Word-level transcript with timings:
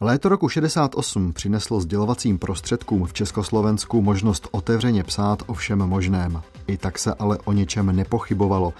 Léto 0.00 0.28
roku 0.28 0.48
68 0.48 1.32
přineslo 1.32 1.80
sdělovacím 1.80 2.38
prostředkům 2.38 3.06
v 3.06 3.12
Československu 3.12 4.02
možnost 4.02 4.48
otevřeně 4.50 5.04
psát 5.04 5.42
o 5.46 5.54
všem 5.54 5.78
možném. 5.78 6.42
I 6.66 6.76
tak 6.76 6.98
se 6.98 7.14
ale 7.14 7.38
o 7.44 7.52
něčem 7.52 7.96
nepochybovalo. 7.96 8.72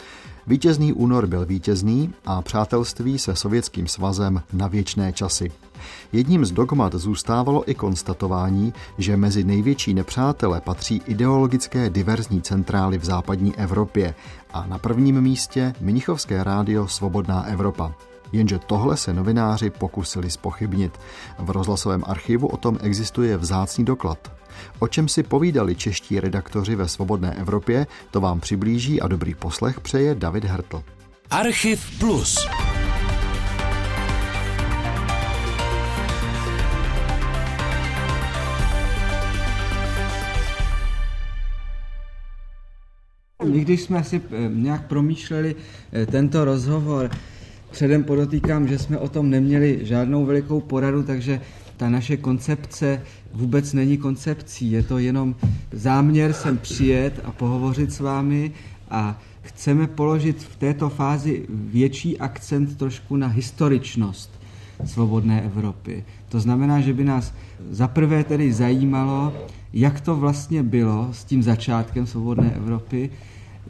Vítězný 0.46 0.92
únor 0.92 1.26
byl 1.26 1.46
vítězný 1.46 2.14
a 2.26 2.42
přátelství 2.42 3.18
se 3.18 3.36
Sovětským 3.36 3.88
svazem 3.88 4.42
na 4.52 4.68
věčné 4.68 5.12
časy. 5.12 5.52
Jedním 6.12 6.44
z 6.44 6.52
dogmat 6.52 6.94
zůstávalo 6.94 7.70
i 7.70 7.74
konstatování, 7.74 8.72
že 8.98 9.16
mezi 9.16 9.44
největší 9.44 9.94
nepřátele 9.94 10.60
patří 10.60 11.02
ideologické 11.06 11.90
diverzní 11.90 12.42
centrály 12.42 12.98
v 12.98 13.04
západní 13.04 13.56
Evropě 13.56 14.14
a 14.52 14.66
na 14.66 14.78
prvním 14.78 15.20
místě 15.20 15.72
Mnichovské 15.80 16.44
rádio 16.44 16.88
Svobodná 16.88 17.44
Evropa. 17.44 17.94
Jenže 18.32 18.58
tohle 18.58 18.96
se 18.96 19.14
novináři 19.14 19.70
pokusili 19.70 20.30
spochybnit. 20.30 20.98
V 21.38 21.50
rozhlasovém 21.50 22.04
archivu 22.06 22.46
o 22.46 22.56
tom 22.56 22.78
existuje 22.82 23.36
vzácný 23.36 23.84
doklad. 23.84 24.32
O 24.78 24.88
čem 24.88 25.08
si 25.08 25.22
povídali 25.22 25.74
čeští 25.74 26.20
redaktoři 26.20 26.74
ve 26.74 26.88
Svobodné 26.88 27.34
Evropě, 27.34 27.86
to 28.10 28.20
vám 28.20 28.40
přiblíží 28.40 29.00
a 29.00 29.08
dobrý 29.08 29.34
poslech 29.34 29.80
přeje 29.80 30.14
David 30.14 30.44
Hertl. 30.44 30.82
Archiv 31.30 31.98
Plus. 31.98 32.48
Když 43.44 43.82
jsme 43.82 44.04
si 44.04 44.16
eh, 44.16 44.48
nějak 44.48 44.86
promýšleli 44.86 45.56
eh, 45.92 46.06
tento 46.06 46.44
rozhovor, 46.44 47.10
Předem 47.70 48.04
podotýkám, 48.04 48.68
že 48.68 48.78
jsme 48.78 48.98
o 48.98 49.08
tom 49.08 49.30
neměli 49.30 49.78
žádnou 49.82 50.24
velikou 50.24 50.60
poradu, 50.60 51.02
takže 51.02 51.40
ta 51.76 51.88
naše 51.88 52.16
koncepce 52.16 53.02
vůbec 53.32 53.72
není 53.72 53.98
koncepcí, 53.98 54.70
je 54.70 54.82
to 54.82 54.98
jenom 54.98 55.34
záměr 55.72 56.32
sem 56.32 56.58
přijet 56.58 57.20
a 57.24 57.32
pohovořit 57.32 57.92
s 57.92 58.00
vámi 58.00 58.52
a 58.90 59.20
chceme 59.42 59.86
položit 59.86 60.42
v 60.42 60.56
této 60.56 60.88
fázi 60.88 61.46
větší 61.48 62.18
akcent 62.18 62.78
trošku 62.78 63.16
na 63.16 63.26
historičnost 63.26 64.30
svobodné 64.84 65.42
Evropy. 65.42 66.04
To 66.28 66.40
znamená, 66.40 66.80
že 66.80 66.92
by 66.92 67.04
nás 67.04 67.34
zaprvé 67.70 68.24
tedy 68.24 68.52
zajímalo, 68.52 69.32
jak 69.72 70.00
to 70.00 70.16
vlastně 70.16 70.62
bylo 70.62 71.08
s 71.12 71.24
tím 71.24 71.42
začátkem 71.42 72.06
svobodné 72.06 72.52
Evropy, 72.56 73.10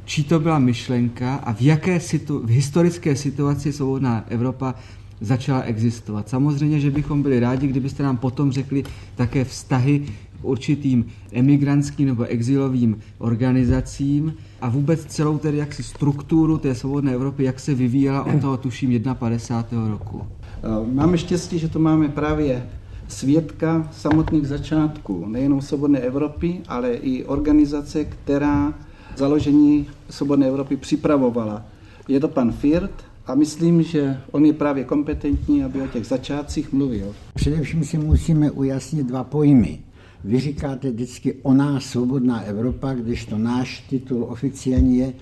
čí 0.04 0.24
to 0.24 0.41
byla 0.41 0.58
myšlenka 0.58 1.34
a 1.34 1.52
v 1.52 1.62
jaké 1.62 2.00
situ- 2.00 2.41
v 2.44 2.50
historické 2.50 3.16
situaci 3.16 3.72
svobodná 3.72 4.24
Evropa 4.28 4.74
začala 5.20 5.60
existovat. 5.60 6.28
Samozřejmě, 6.28 6.80
že 6.80 6.91
bychom 6.91 7.22
byli 7.22 7.41
rádi, 7.41 7.66
kdybyste 7.66 8.02
nám 8.02 8.16
potom 8.16 8.52
řekli 8.52 8.84
také 9.16 9.44
vztahy 9.44 10.00
k 10.41 10.44
určitým 10.44 11.06
emigrantským 11.32 12.06
nebo 12.06 12.24
exilovým 12.24 12.98
organizacím 13.19 14.34
a 14.60 14.69
vůbec 14.69 15.04
celou 15.04 15.38
tedy 15.38 15.58
jaksi 15.58 15.82
strukturu 15.82 16.58
té 16.58 16.74
svobodné 16.74 17.14
Evropy, 17.14 17.44
jak 17.44 17.60
se 17.60 17.74
vyvíjela 17.74 18.24
od 18.24 18.41
toho 18.41 18.56
tuším 18.56 19.02
51. 19.14 19.88
roku. 19.88 20.22
Eh, 20.22 20.94
máme 20.94 21.19
štěstí, 21.19 21.58
že 21.58 21.69
to 21.69 21.78
máme 21.78 22.08
právě 22.08 22.66
svědka 23.08 23.88
samotných 23.92 24.46
začátků, 24.46 25.26
nejenom 25.28 25.60
svobodné 25.62 25.98
Evropy, 25.98 26.60
ale 26.69 26.94
i 26.94 27.24
organizace, 27.24 28.04
která 28.04 28.74
založení 29.17 29.87
Svobodné 30.11 30.47
Evropy 30.47 30.77
připravovala. 30.77 31.67
Je 32.09 32.20
to 32.20 32.28
pan 32.28 32.53
Firt 32.53 33.05
a 33.27 33.34
myslím, 33.34 33.83
že 33.83 34.20
on 34.31 34.45
je 34.45 34.53
právě 34.53 34.84
kompetentní, 34.84 35.65
aby 35.65 35.83
o 35.83 35.87
těch 35.87 36.06
začátcích 36.06 36.73
mluvil. 36.73 37.15
Především 37.34 37.84
si 37.84 37.98
musíme 37.98 38.50
ujasnit 38.50 39.06
dva 39.06 39.25
pojmy. 39.25 39.78
Vy 40.25 40.41
říkáte 40.41 40.91
vždycky 40.91 41.34
o 41.42 41.55
nás 41.55 41.84
svobodná 41.84 42.41
Evropa, 42.41 42.95
když 42.95 43.27
to 43.27 43.39
náš 43.39 43.81
titul 43.81 44.25
oficiálně 44.25 44.97
je 44.97 45.12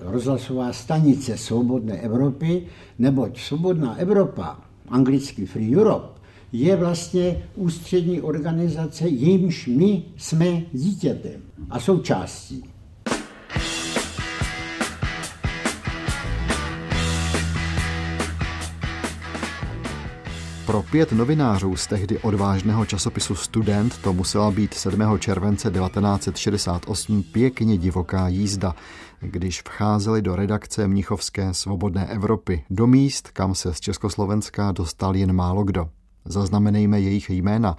rozhlasová 0.00 0.72
stanice 0.72 1.36
Svobodné 1.36 2.00
Evropy, 2.00 2.66
neboť 2.98 3.40
Svobodná 3.40 3.96
Evropa, 3.96 4.60
anglicky 4.88 5.46
Free 5.46 5.76
Europe, 5.76 6.20
je 6.52 6.76
vlastně 6.76 7.42
ústřední 7.54 8.20
organizace, 8.20 9.08
jejímž 9.08 9.66
my 9.66 10.02
jsme 10.16 10.62
dítětem 10.72 11.40
a 11.70 11.80
součástí. 11.80 12.64
Pro 20.76 20.82
pět 20.82 21.12
novinářů 21.12 21.76
z 21.76 21.86
tehdy 21.86 22.18
odvážného 22.18 22.86
časopisu 22.86 23.34
Student 23.34 23.98
to 23.98 24.12
musela 24.12 24.50
být 24.50 24.74
7. 24.74 25.18
července 25.18 25.70
1968 25.70 27.22
pěkně 27.22 27.78
divoká 27.78 28.28
jízda, 28.28 28.74
když 29.20 29.62
vcházeli 29.62 30.22
do 30.22 30.36
redakce 30.36 30.88
Mnichovské 30.88 31.54
svobodné 31.54 32.06
Evropy, 32.06 32.64
do 32.70 32.86
míst, 32.86 33.30
kam 33.30 33.54
se 33.54 33.74
z 33.74 33.80
Československa 33.80 34.72
dostal 34.72 35.16
jen 35.16 35.32
málo 35.32 35.64
kdo. 35.64 35.88
Zaznamenejme 36.24 37.00
jejich 37.00 37.30
jména. 37.30 37.76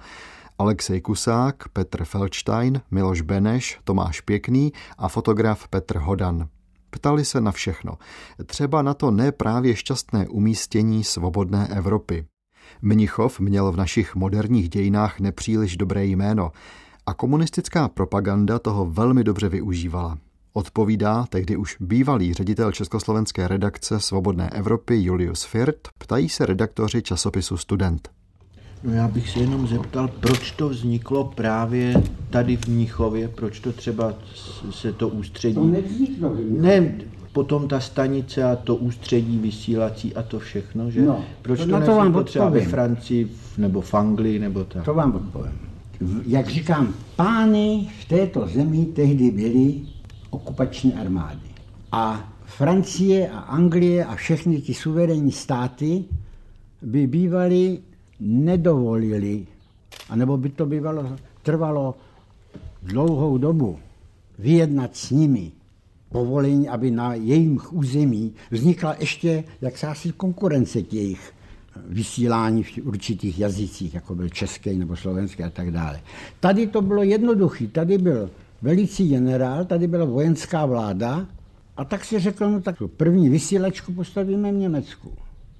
Alexej 0.58 1.00
Kusák, 1.00 1.68
Petr 1.68 2.04
Feldstein, 2.04 2.80
Miloš 2.90 3.20
Beneš, 3.20 3.80
Tomáš 3.84 4.20
Pěkný 4.20 4.72
a 4.98 5.08
fotograf 5.08 5.68
Petr 5.68 5.98
Hodan. 5.98 6.48
Ptali 6.90 7.24
se 7.24 7.40
na 7.40 7.52
všechno. 7.52 7.98
Třeba 8.46 8.82
na 8.82 8.94
to 8.94 9.10
ne 9.10 9.32
právě 9.32 9.76
šťastné 9.76 10.28
umístění 10.28 11.04
svobodné 11.04 11.68
Evropy. 11.68 12.26
Mnichov 12.82 13.40
měl 13.40 13.72
v 13.72 13.76
našich 13.76 14.14
moderních 14.14 14.68
dějinách 14.68 15.20
nepříliš 15.20 15.76
dobré 15.76 16.04
jméno 16.04 16.52
a 17.06 17.14
komunistická 17.14 17.88
propaganda 17.88 18.58
toho 18.58 18.86
velmi 18.86 19.24
dobře 19.24 19.48
využívala. 19.48 20.18
Odpovídá 20.52 21.26
tehdy 21.28 21.56
už 21.56 21.76
bývalý 21.80 22.34
ředitel 22.34 22.72
československé 22.72 23.48
redakce 23.48 24.00
Svobodné 24.00 24.50
Evropy 24.50 25.02
Julius 25.02 25.44
Firt, 25.44 25.88
ptají 25.98 26.28
se 26.28 26.46
redaktoři 26.46 27.02
časopisu 27.02 27.56
Student. 27.56 28.08
No 28.82 28.92
já 28.92 29.08
bych 29.08 29.30
se 29.30 29.38
jenom 29.38 29.66
zeptal, 29.66 30.08
proč 30.08 30.50
to 30.50 30.68
vzniklo 30.68 31.24
právě 31.24 32.02
tady 32.30 32.56
v 32.56 32.68
Mnichově, 32.68 33.28
proč 33.28 33.60
to 33.60 33.72
třeba 33.72 34.14
se 34.70 34.92
to 34.92 35.08
ústředí... 35.08 35.54
To 35.54 35.64
nevzniklo. 35.64 36.36
Ne, 36.50 36.94
potom 37.38 37.68
ta 37.68 37.80
stanice 37.80 38.44
a 38.44 38.56
to 38.56 38.76
ústředí 38.76 39.38
vysílací 39.38 40.14
a 40.14 40.22
to 40.22 40.38
všechno, 40.38 40.90
že? 40.90 41.02
No, 41.02 41.24
Proč 41.42 41.58
to, 41.58 41.66
to, 41.66 41.86
to 41.86 41.96
vám 41.96 42.24
třeba 42.24 42.48
ve 42.48 42.60
Francii 42.60 43.30
nebo 43.58 43.80
v 43.80 43.94
Anglii 43.94 44.38
nebo 44.38 44.64
tak? 44.64 44.84
To 44.84 44.94
vám 44.94 45.14
odpovím. 45.14 45.58
Jak 46.26 46.48
říkám, 46.48 46.94
pány 47.16 47.88
v 48.00 48.04
této 48.04 48.48
zemi 48.48 48.86
tehdy 48.86 49.30
byly 49.30 49.74
okupační 50.30 50.94
armády. 50.94 51.48
A 51.92 52.32
Francie 52.44 53.30
a 53.30 53.38
Anglie 53.38 54.04
a 54.04 54.14
všechny 54.14 54.58
ty 54.58 54.74
suverénní 54.74 55.32
státy 55.32 56.04
by 56.82 57.06
bývaly 57.06 57.78
nedovolili, 58.20 59.46
anebo 60.10 60.36
by 60.36 60.48
to 60.48 60.66
bývalo, 60.66 61.16
trvalo 61.42 61.94
dlouhou 62.82 63.38
dobu 63.38 63.78
vyjednat 64.38 64.96
s 64.96 65.10
nimi 65.10 65.57
povolení, 66.08 66.68
aby 66.68 66.90
na 66.90 67.14
jejich 67.14 67.72
území 67.72 68.32
vznikla 68.50 68.96
ještě 68.98 69.44
jakási 69.60 70.12
konkurence 70.12 70.82
těch 70.82 71.32
vysílání 71.88 72.62
v 72.62 72.78
určitých 72.84 73.38
jazycích, 73.38 73.94
jako 73.94 74.14
byl 74.14 74.28
český 74.28 74.78
nebo 74.78 74.96
slovenský 74.96 75.44
a 75.44 75.50
tak 75.50 75.70
dále. 75.70 76.00
Tady 76.40 76.66
to 76.66 76.82
bylo 76.82 77.02
jednoduché. 77.02 77.66
Tady 77.66 77.98
byl 77.98 78.30
velicí 78.62 79.08
generál, 79.08 79.64
tady 79.64 79.86
byla 79.86 80.04
vojenská 80.04 80.66
vláda 80.66 81.26
a 81.76 81.84
tak 81.84 82.04
se 82.04 82.20
řeklo, 82.20 82.50
no 82.50 82.60
tak 82.60 82.76
první 82.96 83.28
vysílačku 83.28 83.92
postavíme 83.92 84.52
v 84.52 84.56
Německu. 84.56 85.12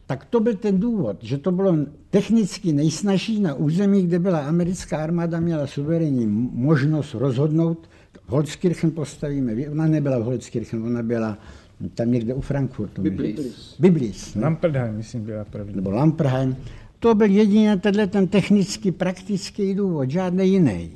Tak 0.07 0.25
to 0.25 0.41
byl 0.41 0.55
ten 0.55 0.81
důvod, 0.81 1.17
že 1.23 1.39
to 1.39 1.53
bylo 1.53 1.77
technicky 2.11 2.73
nejsnažší 2.73 3.41
na 3.41 3.55
území, 3.55 4.03
kde 4.03 4.19
byla 4.19 4.39
americká 4.39 4.99
armáda, 4.99 5.41
měla 5.41 5.67
suverénní 5.67 6.27
možnost 6.53 7.15
rozhodnout, 7.15 7.89
Holzkirchen 8.27 8.91
postavíme. 8.91 9.53
Ona 9.71 9.87
nebyla 9.87 10.19
v 10.19 10.23
Holzkirchen, 10.23 10.83
ona 10.83 11.03
byla 11.03 11.39
tam 11.95 12.13
někde 12.13 12.35
u 12.35 12.41
Frankfurtu. 12.41 13.03
Biblis. 13.03 13.77
Biblis. 13.79 14.35
No. 14.35 14.43
Lampertheim, 14.43 14.97
myslím, 14.97 15.25
byla 15.25 15.45
první. 15.45 15.77
Nebo 15.77 15.91
Lampertheim. 15.91 16.57
To 16.99 17.15
byl 17.15 17.31
jedině 17.31 17.77
tenhle 17.77 18.07
ten 18.07 18.29
technický, 18.29 18.93
praktický 18.93 19.75
důvod, 19.75 20.11
žádný 20.11 20.51
jiný. 20.51 20.91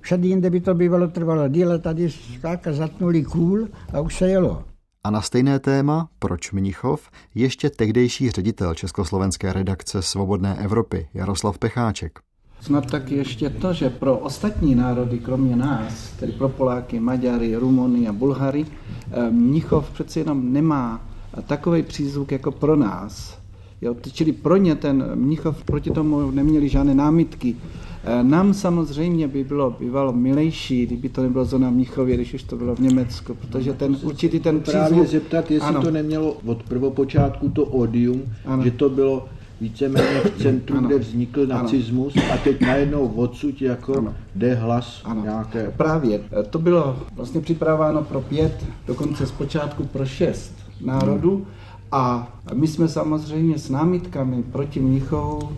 Všady 0.00 0.28
jinde 0.28 0.50
by 0.50 0.60
to 0.60 0.74
bývalo 0.74 1.08
trvalo 1.08 1.48
díle, 1.48 1.78
tady 1.78 2.10
skáka 2.10 2.72
zatnuli 2.72 3.24
kůl 3.24 3.68
a 3.92 4.00
už 4.00 4.16
se 4.16 4.28
jelo. 4.28 4.64
A 5.04 5.10
na 5.10 5.22
stejné 5.22 5.58
téma, 5.58 6.08
proč 6.18 6.52
Mnichov, 6.52 7.10
ještě 7.34 7.70
tehdejší 7.70 8.30
ředitel 8.30 8.74
československé 8.74 9.52
redakce 9.52 10.02
Svobodné 10.02 10.56
Evropy 10.64 11.08
Jaroslav 11.14 11.58
Pecháček. 11.58 12.18
Snad 12.60 12.90
taky 12.90 13.14
ještě 13.14 13.50
to, 13.50 13.72
že 13.72 13.90
pro 13.90 14.18
ostatní 14.18 14.74
národy, 14.74 15.18
kromě 15.18 15.56
nás, 15.56 16.12
tedy 16.20 16.32
pro 16.32 16.48
Poláky, 16.48 17.00
Maďary, 17.00 17.56
Rumuny 17.56 18.08
a 18.08 18.12
Bulhary, 18.12 18.66
eh, 19.10 19.30
Mnichov 19.30 19.90
přeci 19.90 20.18
jenom 20.18 20.52
nemá 20.52 21.00
takový 21.46 21.82
přízvuk 21.82 22.32
jako 22.32 22.50
pro 22.50 22.76
nás. 22.76 23.38
Jo, 23.82 23.96
čili 24.12 24.32
pro 24.32 24.56
ně 24.56 24.74
ten 24.74 25.04
Mnichov 25.14 25.64
proti 25.64 25.90
tomu 25.90 26.30
neměli 26.30 26.68
žádné 26.68 26.94
námitky. 26.94 27.56
E, 28.04 28.24
nám 28.24 28.54
samozřejmě 28.54 29.28
by 29.28 29.44
bylo 29.44 29.76
bývalo 29.80 30.12
milejší, 30.12 30.86
kdyby 30.86 31.08
to 31.08 31.22
nebylo 31.22 31.44
zóna 31.44 31.70
Mnichově, 31.70 32.14
když 32.14 32.34
už 32.34 32.42
to 32.42 32.56
bylo 32.56 32.74
v 32.74 32.78
Německu, 32.78 33.34
protože 33.34 33.72
ten 33.72 33.96
určitý 34.02 34.40
ten 34.40 34.60
přízvuk... 34.60 34.88
Právě 34.88 35.06
zeptat, 35.06 35.50
jestli 35.50 35.68
ano. 35.68 35.82
to 35.82 35.90
nemělo 35.90 36.36
od 36.46 36.62
prvopočátku 36.62 37.48
to 37.48 37.64
odium, 37.64 38.22
ano. 38.46 38.64
že 38.64 38.70
to 38.70 38.88
bylo 38.88 39.28
víceméně 39.60 40.20
v 40.20 40.42
centru, 40.42 40.78
ano. 40.78 40.88
kde 40.88 40.98
vznikl 40.98 41.46
nacismus 41.46 42.16
ano. 42.16 42.32
a 42.32 42.36
teď 42.36 42.60
najednou 42.60 43.06
odsud 43.06 43.62
jako 43.62 43.98
ano. 43.98 44.14
jde 44.34 44.54
hlas 44.54 45.00
ano. 45.04 45.22
nějaké... 45.22 45.72
Právě, 45.76 46.20
e, 46.40 46.42
to 46.42 46.58
bylo 46.58 46.96
vlastně 47.12 47.40
připravováno 47.40 48.04
pro 48.04 48.20
pět, 48.20 48.64
dokonce 48.86 49.26
zpočátku 49.26 49.84
pro 49.84 50.06
šest 50.06 50.52
národů 50.84 51.34
hmm. 51.34 51.46
a 51.92 52.32
my 52.54 52.66
jsme 52.66 52.88
samozřejmě 52.88 53.58
s 53.58 53.70
námitkami 53.70 54.42
proti 54.42 54.80
Mnichovu 54.80 55.48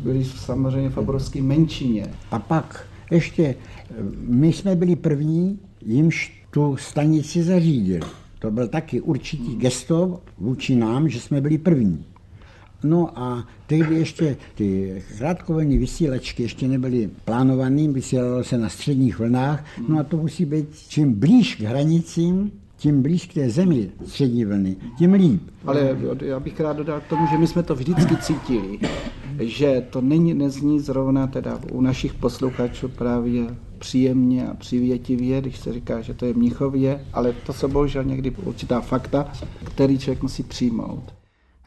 byli 0.00 0.24
samozřejmě 0.24 0.90
v 0.90 0.98
obrovské 0.98 1.42
menšině. 1.42 2.06
A 2.30 2.38
pak 2.38 2.86
ještě, 3.10 3.42
e, 3.44 3.54
my 4.28 4.52
jsme 4.52 4.76
byli 4.76 4.96
první, 4.96 5.58
jimž 5.84 6.44
tu 6.50 6.76
stanici 6.76 7.42
zařídili. 7.42 8.00
To 8.38 8.50
byl 8.50 8.68
taky 8.68 9.00
určitý 9.00 9.56
gesto 9.56 10.20
vůči 10.38 10.76
nám, 10.76 11.08
že 11.08 11.20
jsme 11.20 11.40
byli 11.40 11.58
první. 11.58 12.04
No 12.84 13.18
a 13.18 13.46
tehdy 13.66 13.94
ještě 13.94 14.36
ty 14.54 15.02
krátkovlnné 15.18 15.78
vysílačky 15.78 16.42
ještě 16.42 16.68
nebyly 16.68 17.10
plánované, 17.24 17.88
vysílalo 17.88 18.44
se 18.44 18.58
na 18.58 18.68
středních 18.68 19.18
vlnách, 19.18 19.64
no 19.88 19.98
a 19.98 20.02
to 20.02 20.16
musí 20.16 20.44
být 20.44 20.68
čím 20.88 21.12
blíž 21.12 21.54
k 21.54 21.60
hranicím, 21.60 22.52
tím 22.76 23.02
blíž 23.02 23.26
k 23.26 23.34
té 23.34 23.50
zemi 23.50 23.90
střední 24.06 24.44
vlny, 24.44 24.76
tím 24.98 25.12
líp. 25.12 25.42
Ale 25.66 25.96
já 26.20 26.40
bych 26.40 26.60
rád 26.60 26.76
dodal 26.76 27.00
k 27.00 27.08
tomu, 27.08 27.26
že 27.30 27.38
my 27.38 27.46
jsme 27.46 27.62
to 27.62 27.74
vždycky 27.74 28.16
cítili, 28.16 28.78
že 29.40 29.86
to 29.90 30.00
není, 30.00 30.34
nezní 30.34 30.80
zrovna 30.80 31.26
teda 31.26 31.60
u 31.72 31.80
našich 31.80 32.14
posluchačů 32.14 32.88
právě 32.88 33.56
příjemně 33.78 34.48
a 34.48 34.54
přivětivě, 34.54 35.40
když 35.40 35.58
se 35.58 35.72
říká, 35.72 36.00
že 36.00 36.14
to 36.14 36.26
je 36.26 36.34
Mnichově, 36.34 37.04
ale 37.12 37.34
to 37.46 37.52
jsou 37.52 37.68
bohužel 37.68 38.04
někdy 38.04 38.30
určitá 38.30 38.80
fakta, 38.80 39.32
který 39.64 39.98
člověk 39.98 40.22
musí 40.22 40.42
přijmout. 40.42 41.17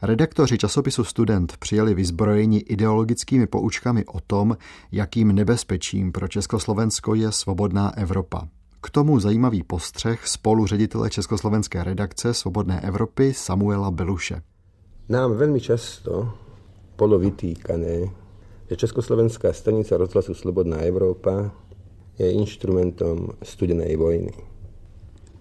Redaktoři 0.04 0.58
časopisu 0.58 1.04
Student 1.04 1.56
přijeli 1.56 1.94
vyzbrojeni 1.94 2.58
ideologickými 2.58 3.46
poučkami 3.46 4.04
o 4.04 4.20
tom, 4.20 4.56
jakým 4.92 5.32
nebezpečím 5.32 6.12
pro 6.12 6.28
Československo 6.28 7.14
je 7.14 7.32
svobodná 7.32 7.98
Evropa. 7.98 8.48
K 8.80 8.90
tomu 8.90 9.20
zajímavý 9.20 9.62
postřeh 9.62 10.28
spoluředitele 10.28 11.10
československé 11.10 11.84
redakce 11.84 12.34
Svobodné 12.34 12.80
Evropy 12.80 13.34
Samuela 13.34 13.90
Beluše. 13.90 14.42
Nám 15.08 15.32
velmi 15.36 15.60
často 15.60 16.34
bolo 16.98 17.18
vytýkané, 17.18 18.10
že 18.70 18.76
Československá 18.76 19.52
stanica 19.52 19.96
rozhlasu 19.96 20.34
Slobodná 20.34 20.78
Európa 20.78 21.50
je 22.18 22.32
inštrumentom 22.32 23.38
studenej 23.42 23.96
vojny. 23.96 24.34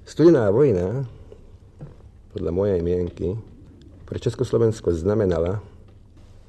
Studená 0.06 0.52
vojna, 0.52 1.10
podľa 2.34 2.52
mojej 2.52 2.82
mienky, 2.86 3.51
pre 4.12 4.20
Československo 4.20 4.92
znamenala 4.92 5.64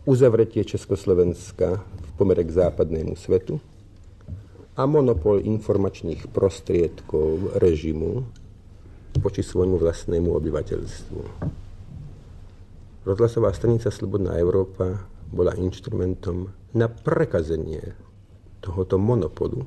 uzavretie 0.02 0.66
Československa 0.66 1.78
v 1.78 2.10
pomere 2.18 2.42
k 2.42 2.50
západnému 2.50 3.14
svetu 3.14 3.62
a 4.74 4.82
monopol 4.82 5.38
informačných 5.38 6.26
prostriedkov 6.34 7.54
režimu 7.62 8.26
voči 9.22 9.46
svojmu 9.46 9.78
vlastnému 9.78 10.34
obyvateľstvu. 10.34 11.20
Rozhlasová 13.06 13.54
stanica 13.54 13.94
Slobodná 13.94 14.34
Európa 14.42 15.06
bola 15.30 15.54
inštrumentom 15.54 16.50
na 16.74 16.90
prekazenie 16.90 17.94
tohoto 18.58 18.98
monopolu, 18.98 19.62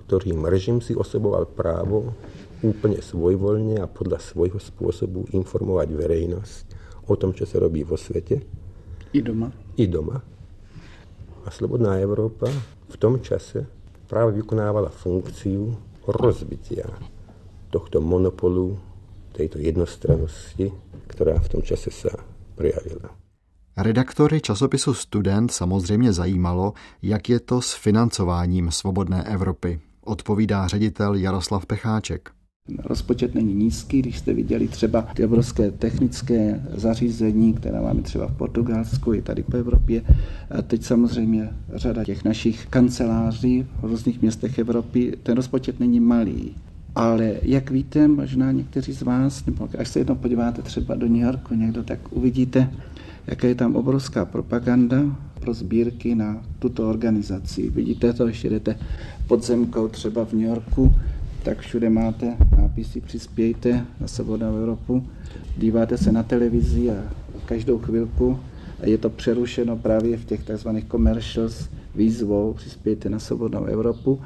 ktorým 0.00 0.48
režim 0.48 0.80
si 0.80 0.96
osoboval 0.96 1.44
právo 1.44 2.16
úplne 2.64 3.04
svojvoľne 3.04 3.84
a 3.84 3.86
podľa 3.90 4.16
svojho 4.16 4.56
spôsobu 4.56 5.28
informovať 5.36 5.92
verejnosť 5.92 6.80
o 7.06 7.14
tom, 7.16 7.34
čo 7.34 7.46
sa 7.46 7.58
robí 7.58 7.82
vo 7.82 7.96
svete. 7.96 8.42
I 9.12 9.20
doma. 9.22 9.52
I 9.76 9.86
doma. 9.86 10.22
A 11.44 11.48
Slobodná 11.50 11.98
Európa 11.98 12.46
v 12.88 12.96
tom 12.96 13.18
čase 13.18 13.66
práve 14.06 14.38
vykonávala 14.38 14.88
funkciu 14.92 15.74
rozbitia 16.06 16.86
tohto 17.72 18.00
monopolu, 18.04 18.76
tejto 19.32 19.58
jednostrannosti, 19.58 20.68
ktorá 21.08 21.40
v 21.40 21.48
tom 21.48 21.62
čase 21.64 21.88
sa 21.88 22.12
prejavila. 22.54 23.08
Redaktory 23.76 24.40
časopisu 24.40 24.94
Student 24.94 25.52
samozřejmě 25.52 26.12
zajímalo, 26.12 26.72
jak 27.02 27.28
je 27.28 27.40
to 27.40 27.62
s 27.62 27.74
financováním 27.74 28.70
Svobodné 28.70 29.24
Evropy, 29.24 29.80
odpovídá 30.04 30.66
ředitel 30.66 31.14
Jaroslav 31.14 31.66
Pecháček. 31.66 32.30
Rozpočet 32.84 33.34
není 33.34 33.54
nízký, 33.54 33.98
když 33.98 34.18
jste 34.18 34.34
viděli 34.34 34.68
třeba 34.68 35.02
ty 35.02 35.24
obrovské 35.24 35.70
technické 35.70 36.62
zařízení, 36.74 37.54
která 37.54 37.82
máme 37.82 38.02
třeba 38.02 38.26
v 38.26 38.36
Portugalsku 38.36 39.14
i 39.14 39.22
tady 39.22 39.42
po 39.42 39.56
Evropě. 39.56 40.02
A 40.50 40.62
teď 40.62 40.82
samozřejmě 40.82 41.50
řada 41.74 42.04
těch 42.04 42.24
našich 42.24 42.66
kanceláří 42.66 43.66
v 43.80 43.84
různých 43.84 44.22
městech 44.22 44.58
Evropy, 44.58 45.18
ten 45.22 45.36
rozpočet 45.36 45.80
není 45.80 46.00
malý. 46.00 46.54
Ale 46.94 47.34
jak 47.42 47.70
víte, 47.70 48.08
možná 48.08 48.52
někteří 48.52 48.92
z 48.92 49.02
vás, 49.02 49.46
nebo 49.46 49.68
až 49.78 49.88
se 49.88 49.98
jednou 49.98 50.14
podíváte 50.14 50.62
třeba 50.62 50.94
do 50.94 51.08
New 51.08 51.22
Yorku 51.22 51.54
někdo, 51.54 51.82
tak 51.82 51.98
uvidíte, 52.10 52.70
jaká 53.26 53.46
je 53.46 53.54
tam 53.54 53.76
obrovská 53.76 54.24
propaganda 54.24 55.02
pro 55.40 55.54
sbírky 55.54 56.14
na 56.14 56.42
tuto 56.58 56.88
organizaci. 56.88 57.70
Vidíte 57.70 58.12
to, 58.12 58.26
ještě 58.26 58.50
jdete 58.50 58.78
podzemkou 59.26 59.88
třeba 59.88 60.24
v 60.24 60.32
New 60.32 60.48
Yorku, 60.48 60.92
tak 61.42 61.60
všude 61.60 61.90
máte 61.90 62.36
nápisy 62.58 63.00
přispějte 63.00 63.84
na 64.00 64.06
Svobodnou 64.06 64.56
Evropu. 64.56 65.06
Díváte 65.58 65.98
se 65.98 66.12
na 66.12 66.22
televizi 66.22 66.90
a 66.90 66.94
každou 67.44 67.78
chvilku 67.78 68.38
je 68.82 68.98
to 68.98 69.10
přerušeno 69.10 69.76
právě 69.76 70.16
v 70.16 70.24
těch 70.24 70.44
tzv. 70.44 70.68
commercials 70.90 71.68
výzvou 71.94 72.52
přispějte 72.52 73.08
na 73.08 73.18
Svobodnou 73.18 73.64
Evropu. 73.64 74.20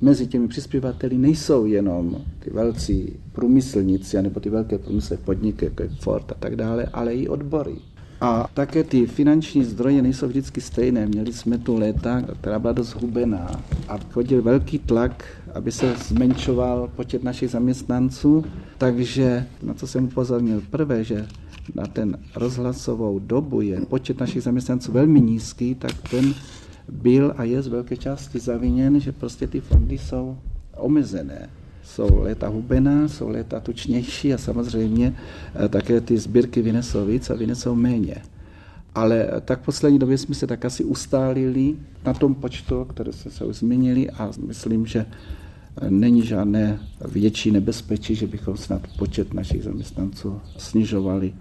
Mezi 0.00 0.26
těmi 0.26 0.48
přispěvateli 0.48 1.18
nejsou 1.18 1.66
jenom 1.66 2.16
ty 2.38 2.50
velcí 2.50 3.12
průmyslníci 3.32 4.22
nebo 4.22 4.40
ty 4.40 4.50
velké 4.50 4.78
průmyslové 4.78 5.22
podniky, 5.24 5.64
jako 5.64 5.82
je 5.82 5.88
Ford 5.88 6.32
a 6.32 6.34
tak 6.34 6.56
dále, 6.56 6.86
ale 6.92 7.14
i 7.14 7.28
odbory. 7.28 7.74
A 8.20 8.48
také 8.54 8.84
ty 8.84 9.06
finanční 9.06 9.64
zdroje 9.64 10.02
nejsou 10.02 10.26
vždycky 10.26 10.60
stejné. 10.60 11.06
Měli 11.06 11.32
jsme 11.32 11.58
tu 11.58 11.76
léta, 11.76 12.22
která 12.40 12.58
byla 12.58 12.72
dost 12.72 12.94
hubená 12.94 13.62
a 13.88 13.98
chodil 14.10 14.42
velký 14.42 14.78
tlak, 14.78 15.24
aby 15.54 15.72
se 15.72 15.94
zmenšoval 15.94 16.90
počet 16.96 17.22
našich 17.22 17.50
zaměstnanců. 17.50 18.44
Takže 18.78 19.46
na 19.62 19.74
co 19.74 19.86
jsem 19.86 20.04
upozornil 20.04 20.62
prvé, 20.70 21.04
že 21.04 21.26
na 21.74 21.86
ten 21.86 22.18
rozhlasovou 22.36 23.18
dobu 23.18 23.60
je 23.60 23.80
počet 23.80 24.20
našich 24.20 24.42
zaměstnanců 24.42 24.92
velmi 24.92 25.20
nízký, 25.20 25.74
tak 25.74 25.92
ten 26.10 26.34
byl 26.88 27.34
a 27.36 27.44
je 27.44 27.62
z 27.62 27.66
velké 27.66 27.96
části 27.96 28.38
zaviněn, 28.38 29.00
že 29.00 29.12
prostě 29.12 29.46
ty 29.46 29.60
fondy 29.60 29.98
jsou 29.98 30.36
omezené 30.76 31.48
jsou 31.88 32.20
léta 32.20 32.48
hubená, 32.48 33.08
jsou 33.08 33.28
léta 33.28 33.60
tučnější 33.60 34.34
a 34.34 34.38
samozřejmě 34.38 35.16
eh, 35.64 35.68
také 35.68 36.00
ty 36.00 36.18
sbírky 36.18 36.62
vynesou 36.62 37.06
víc 37.06 37.30
a 37.30 37.34
vynesou 37.34 37.74
méně. 37.74 38.16
Ale 38.98 39.28
tak 39.44 39.60
v 39.60 39.64
poslední 39.64 39.98
době 39.98 40.18
jsme 40.18 40.34
se 40.34 40.46
tak 40.46 40.64
asi 40.64 40.84
ustálili 40.84 41.74
na 42.04 42.14
tom 42.14 42.34
počtu, 42.34 42.84
které 42.84 43.12
jsme 43.12 43.30
se 43.30 43.44
už 43.44 43.56
zmínili 43.56 44.10
a 44.10 44.30
myslím, 44.46 44.86
že 44.86 45.06
není 45.88 46.22
žádné 46.26 46.78
větší 47.04 47.50
nebezpečí, 47.50 48.14
že 48.14 48.26
bychom 48.26 48.56
snad 48.56 48.82
počet 48.98 49.34
našich 49.34 49.62
zaměstnanců 49.62 50.40
snižovali. 50.56 51.34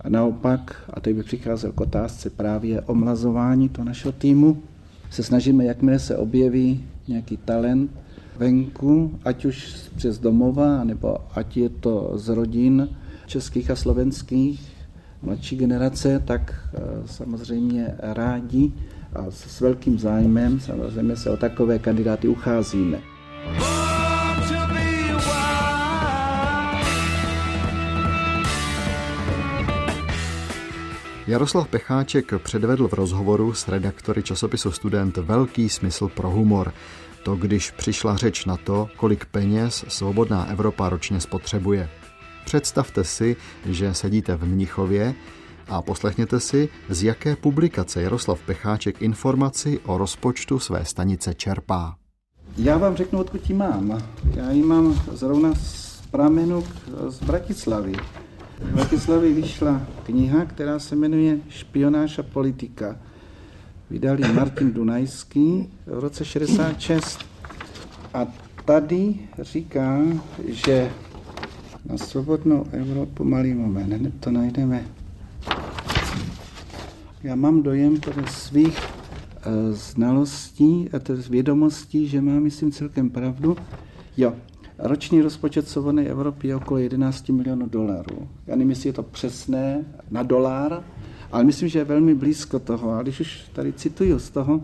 A 0.00 0.08
naopak, 0.08 0.90
a 0.90 1.00
teď 1.00 1.16
by 1.16 1.22
přicházel 1.22 1.72
k 1.72 1.80
otázce 1.80 2.30
právě 2.30 2.80
omlazování 2.80 3.68
toho 3.68 3.84
našeho 3.84 4.12
týmu, 4.12 4.62
se 5.10 5.22
snažíme, 5.22 5.64
jakmile 5.64 5.98
se 5.98 6.16
objeví 6.16 6.84
nějaký 7.08 7.36
talent, 7.36 7.90
venku, 8.36 9.18
ať 9.24 9.44
už 9.44 9.88
přes 9.96 10.18
domova, 10.18 10.84
nebo 10.84 11.16
ať 11.34 11.56
je 11.56 11.68
to 11.68 12.12
z 12.14 12.28
rodin 12.28 12.88
českých 13.26 13.70
a 13.70 13.76
slovenských, 13.76 14.79
mladší 15.22 15.56
generace, 15.56 16.22
tak 16.24 16.54
eh, 16.74 16.80
samozřejmě 17.06 17.94
rádi 17.98 18.72
a 19.14 19.30
s 19.30 19.60
velkým 19.60 19.98
zájmem 19.98 20.60
samozřejmě 20.60 21.16
se 21.16 21.30
o 21.30 21.36
takové 21.36 21.78
kandidáty 21.78 22.28
ucházíme. 22.28 22.98
Jaroslav 31.26 31.68
Pecháček 31.68 32.32
předvedl 32.38 32.88
v 32.88 32.92
rozhovoru 32.92 33.54
s 33.54 33.68
redaktory 33.68 34.22
časopisu 34.22 34.72
Student 34.72 35.16
velký 35.16 35.68
smysl 35.68 36.08
pro 36.08 36.30
humor. 36.30 36.72
To, 37.22 37.36
když 37.36 37.70
přišla 37.70 38.16
řeč 38.16 38.44
na 38.44 38.56
to, 38.56 38.88
kolik 38.96 39.24
peněz 39.24 39.84
svobodná 39.88 40.44
Evropa 40.46 40.88
ročně 40.88 41.20
spotřebuje. 41.20 41.88
Představte 42.50 43.04
si, 43.04 43.36
že 43.66 43.94
sedíte 43.94 44.36
v 44.36 44.44
Mnichově 44.44 45.14
a 45.68 45.82
poslechněte 45.82 46.40
si, 46.40 46.68
z 46.88 47.02
jaké 47.02 47.36
publikace 47.36 48.02
Jaroslav 48.02 48.40
Pecháček 48.42 49.02
informaci 49.02 49.78
o 49.86 49.98
rozpočtu 49.98 50.58
své 50.58 50.84
stanice 50.84 51.34
čerpá. 51.34 51.94
Já 52.56 52.78
vám 52.78 52.96
řeknu, 52.96 53.18
odkud 53.18 53.50
ji 53.50 53.56
mám. 53.56 54.02
Já 54.34 54.50
ji 54.50 54.62
mám 54.62 55.02
zrovna 55.12 55.54
z 55.54 56.00
pramenu 56.10 56.64
z 57.08 57.22
Bratislavy. 57.22 57.92
V 58.60 58.74
Bratislavě 58.74 59.32
vyšla 59.32 59.82
kniha, 60.02 60.44
která 60.44 60.78
se 60.78 60.96
jmenuje 60.96 61.38
Špionáž 61.48 62.18
a 62.18 62.22
politika. 62.22 62.96
Vydali 63.90 64.32
Martin 64.32 64.72
Dunajský 64.72 65.70
v 65.86 65.98
roce 65.98 66.24
66. 66.24 67.18
A 68.14 68.26
tady 68.64 69.14
říká, 69.38 69.98
že 70.48 70.90
na 71.90 71.98
svobodnou 71.98 72.66
Evropu 72.72 73.24
malý 73.24 73.54
moment, 73.54 73.92
hned 73.92 74.12
to 74.20 74.30
najdeme. 74.30 74.84
Já 77.22 77.34
mám 77.34 77.62
dojem 77.62 78.00
podle 78.00 78.26
svých 78.26 78.78
uh, 78.78 79.74
znalostí 79.74 80.88
a 80.92 80.98
to 80.98 81.16
vědomostí, 81.16 82.08
že 82.08 82.20
mám, 82.20 82.42
myslím, 82.42 82.72
celkem 82.72 83.10
pravdu. 83.10 83.56
Jo, 84.16 84.32
roční 84.78 85.22
rozpočet 85.22 85.68
svobodné 85.68 86.04
Evropy 86.04 86.48
je 86.48 86.56
okolo 86.56 86.78
11 86.78 87.28
milionů 87.28 87.66
dolarů. 87.66 88.28
Já 88.46 88.56
nevím, 88.56 88.70
jestli 88.70 88.88
je 88.88 88.92
to 88.92 89.02
přesné 89.02 89.84
na 90.10 90.22
dolar, 90.22 90.84
ale 91.32 91.44
myslím, 91.44 91.68
že 91.68 91.78
je 91.78 91.84
velmi 91.84 92.14
blízko 92.14 92.58
toho. 92.58 92.90
A 92.90 93.02
když 93.02 93.20
už 93.20 93.42
tady 93.52 93.72
cituju 93.72 94.18
z 94.18 94.30
toho, 94.30 94.62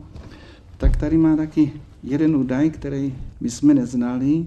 tak 0.76 0.97
tady 0.97 1.18
má 1.18 1.37
taky 1.37 1.73
jeden 2.02 2.37
údaj, 2.37 2.71
který 2.71 3.14
my 3.40 3.50
jsme 3.50 3.75
neznali. 3.75 4.47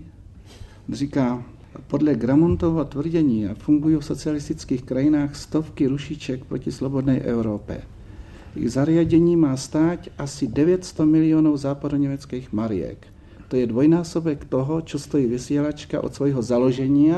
Říká, 0.90 1.44
podle 1.88 2.16
Gramontovho 2.16 2.86
tvrdění 2.86 3.48
fungují 3.58 3.96
v 3.96 4.06
socialistických 4.06 4.84
krajinách 4.84 5.36
stovky 5.36 5.88
rušiček 5.88 6.46
proti 6.46 6.72
slobodné 6.72 7.20
Evropě. 7.20 7.82
Ich 8.56 8.72
zariadení 8.72 9.36
má 9.36 9.58
stát 9.58 10.00
asi 10.18 10.48
900 10.48 11.00
milionů 11.06 11.58
západoněmeckých 11.58 12.54
mariek. 12.54 13.08
To 13.48 13.56
je 13.56 13.68
dvojnásobek 13.68 14.46
toho, 14.46 14.82
čo 14.82 15.00
stojí 15.00 15.26
vysielačka 15.26 16.02
od 16.02 16.16
svojho 16.16 16.42
založení, 16.42 17.14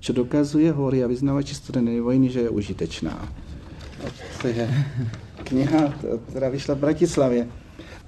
čo 0.00 0.12
dokazuje, 0.12 0.70
hovorí 0.72 1.02
a 1.02 1.10
vyznávači 1.10 1.54
studené 1.54 2.00
vojny, 2.00 2.30
že 2.30 2.40
je 2.46 2.50
užitečná. 2.50 3.28
To 4.42 4.46
je 4.46 4.70
kniha, 5.44 5.94
která 6.30 6.48
vyšla 6.48 6.74
v 6.74 6.78
Bratislavě. 6.78 7.48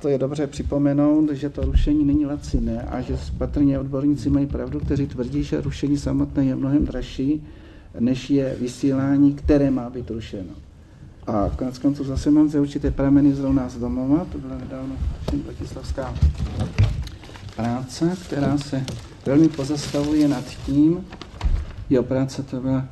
To 0.01 0.09
je 0.09 0.19
dobře 0.19 0.47
připomenout, 0.47 1.31
že 1.33 1.51
to 1.51 1.63
rušení 1.63 2.05
není 2.05 2.27
laciné 2.27 2.83
a 2.83 3.01
že 3.01 3.19
patrně 3.39 3.79
odborníci 3.79 4.31
mají 4.31 4.47
pravdu, 4.47 4.81
kteří 4.81 5.07
tvrdí, 5.07 5.45
že 5.45 5.61
rušení 5.61 5.99
samotné 5.99 6.45
je 6.45 6.57
mnohem 6.57 6.85
dražší, 6.85 7.47
než 8.01 8.31
je 8.31 8.57
vysílání, 8.61 9.35
které 9.35 9.71
má 9.71 9.91
být 9.91 10.11
rušeno. 10.11 10.53
A 11.27 11.51
konec 11.57 11.79
konců 11.79 12.05
zase 12.05 12.31
mám 12.31 12.49
zde 12.49 12.61
určité 12.61 12.91
prameny 12.91 13.33
zrovna 13.33 13.69
z 13.69 13.79
domova, 13.79 14.27
to 14.33 14.39
byla 14.39 14.59
nedávno 14.59 14.95
bratislavská 15.45 16.15
práce, 17.57 18.17
která 18.27 18.59
se 18.59 18.85
velmi 19.27 19.49
pozastavuje 19.49 20.29
nad 20.29 20.45
tím, 20.45 21.05
jo, 21.91 22.03
práce 22.03 22.43
to 22.43 22.61
byla, 22.61 22.85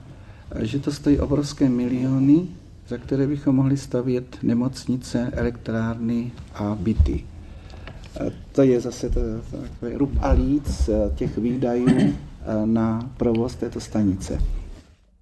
že 0.61 0.79
to 0.79 0.93
stojí 0.93 1.19
obrovské 1.21 1.69
miliony, 1.69 2.47
za 2.89 2.99
které 2.99 3.27
bychom 3.27 3.57
mohli 3.57 3.77
stavět 3.77 4.39
nemocnice, 4.43 5.31
elektrárny 5.35 6.33
a 6.55 6.75
byty. 6.75 7.25
To 8.53 8.63
je 8.63 8.81
zase 8.81 9.11
to 9.11 9.21
rub 9.95 10.11
a 10.21 10.31
líc 10.31 10.89
eh, 10.89 11.11
těch 11.15 11.39
výdajů 11.39 11.87
eh, 11.99 12.13
na 12.67 13.11
provoz 13.17 13.55
této 13.55 13.81
stanice. 13.81 14.43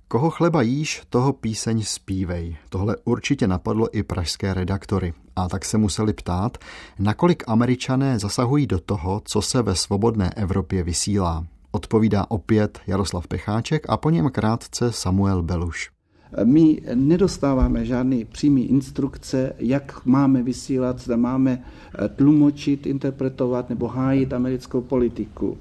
Koho 0.08 0.30
chleba 0.30 0.62
jíš, 0.62 1.02
toho 1.10 1.32
píseň 1.32 1.82
zpívej. 1.82 2.56
Tohle 2.68 2.96
určitě 3.04 3.46
napadlo 3.46 3.96
i 3.96 4.02
pražské 4.02 4.54
redaktory. 4.54 5.14
A 5.36 5.48
tak 5.48 5.64
se 5.64 5.78
museli 5.78 6.12
ptát, 6.12 6.58
nakolik 6.98 7.42
američané 7.46 8.18
zasahují 8.18 8.66
do 8.66 8.80
toho, 8.80 9.22
co 9.24 9.42
se 9.42 9.62
ve 9.62 9.74
svobodné 9.74 10.30
Evropě 10.30 10.82
vysílá. 10.82 11.46
Odpovídá 11.70 12.26
opět 12.28 12.80
Jaroslav 12.86 13.28
Pecháček 13.28 13.86
a 13.88 13.96
po 13.96 14.10
něm 14.10 14.30
krátce 14.30 14.92
Samuel 14.92 15.42
Beluš. 15.42 15.93
My 16.44 16.80
nedostáváme 16.94 17.84
žádné 17.84 18.24
přímé 18.24 18.60
instrukce, 18.60 19.52
jak 19.58 20.06
máme 20.06 20.42
vysílat, 20.42 21.00
zda 21.00 21.16
máme 21.16 21.62
eh, 21.62 22.08
tlumočit, 22.08 22.86
interpretovat 22.86 23.68
nebo 23.68 23.86
hájit 23.88 24.32
americkou 24.32 24.80
politiku 24.80 25.58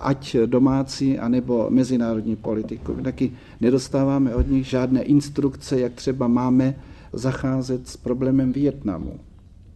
ať 0.00 0.36
domácí, 0.46 1.18
anebo 1.18 1.66
mezinárodní 1.70 2.36
politiku. 2.36 2.94
My 2.94 3.02
taky 3.02 3.32
nedostáváme 3.60 4.34
od 4.34 4.48
nich 4.48 4.66
žádné 4.66 5.02
instrukce, 5.02 5.80
jak 5.80 5.92
třeba 5.92 6.28
máme 6.28 6.74
zacházet 7.12 7.88
s 7.88 7.96
problémem 7.96 8.52
Vietnamu. 8.52 9.20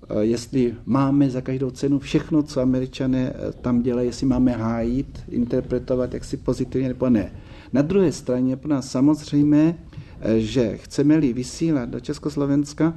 Eh, 0.09 0.25
jestli 0.25 0.75
máme 0.87 1.30
za 1.30 1.40
každou 1.40 1.70
cenu 1.70 1.99
všechno, 1.99 2.42
co 2.42 2.61
američané 2.61 3.32
eh, 3.35 3.52
tam 3.61 3.82
dělají, 3.82 4.09
jestli 4.09 4.26
máme 4.26 4.52
hájit, 4.52 5.20
interpretovat 5.28 6.14
jaksi 6.14 6.37
pozitivně 6.37 6.88
nebo 6.88 7.11
ne. 7.11 7.32
Na 7.73 7.82
druhé 7.82 8.12
straně 8.12 8.56
pro 8.56 8.70
nás 8.70 8.90
samozřejmé, 8.90 9.75
že 10.39 10.77
chceme-li 10.77 11.33
vysílat 11.33 11.89
do 11.89 12.00
Československa, 12.00 12.95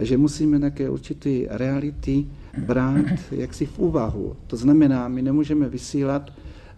že 0.00 0.18
musíme 0.18 0.60
také 0.60 0.90
určitý 0.90 1.46
reality 1.50 2.26
brát 2.58 3.04
jaksi 3.30 3.66
v 3.66 3.78
úvahu. 3.78 4.36
To 4.46 4.56
znamená, 4.56 5.08
my 5.08 5.22
nemůžeme 5.22 5.68
vysílat 5.68 6.30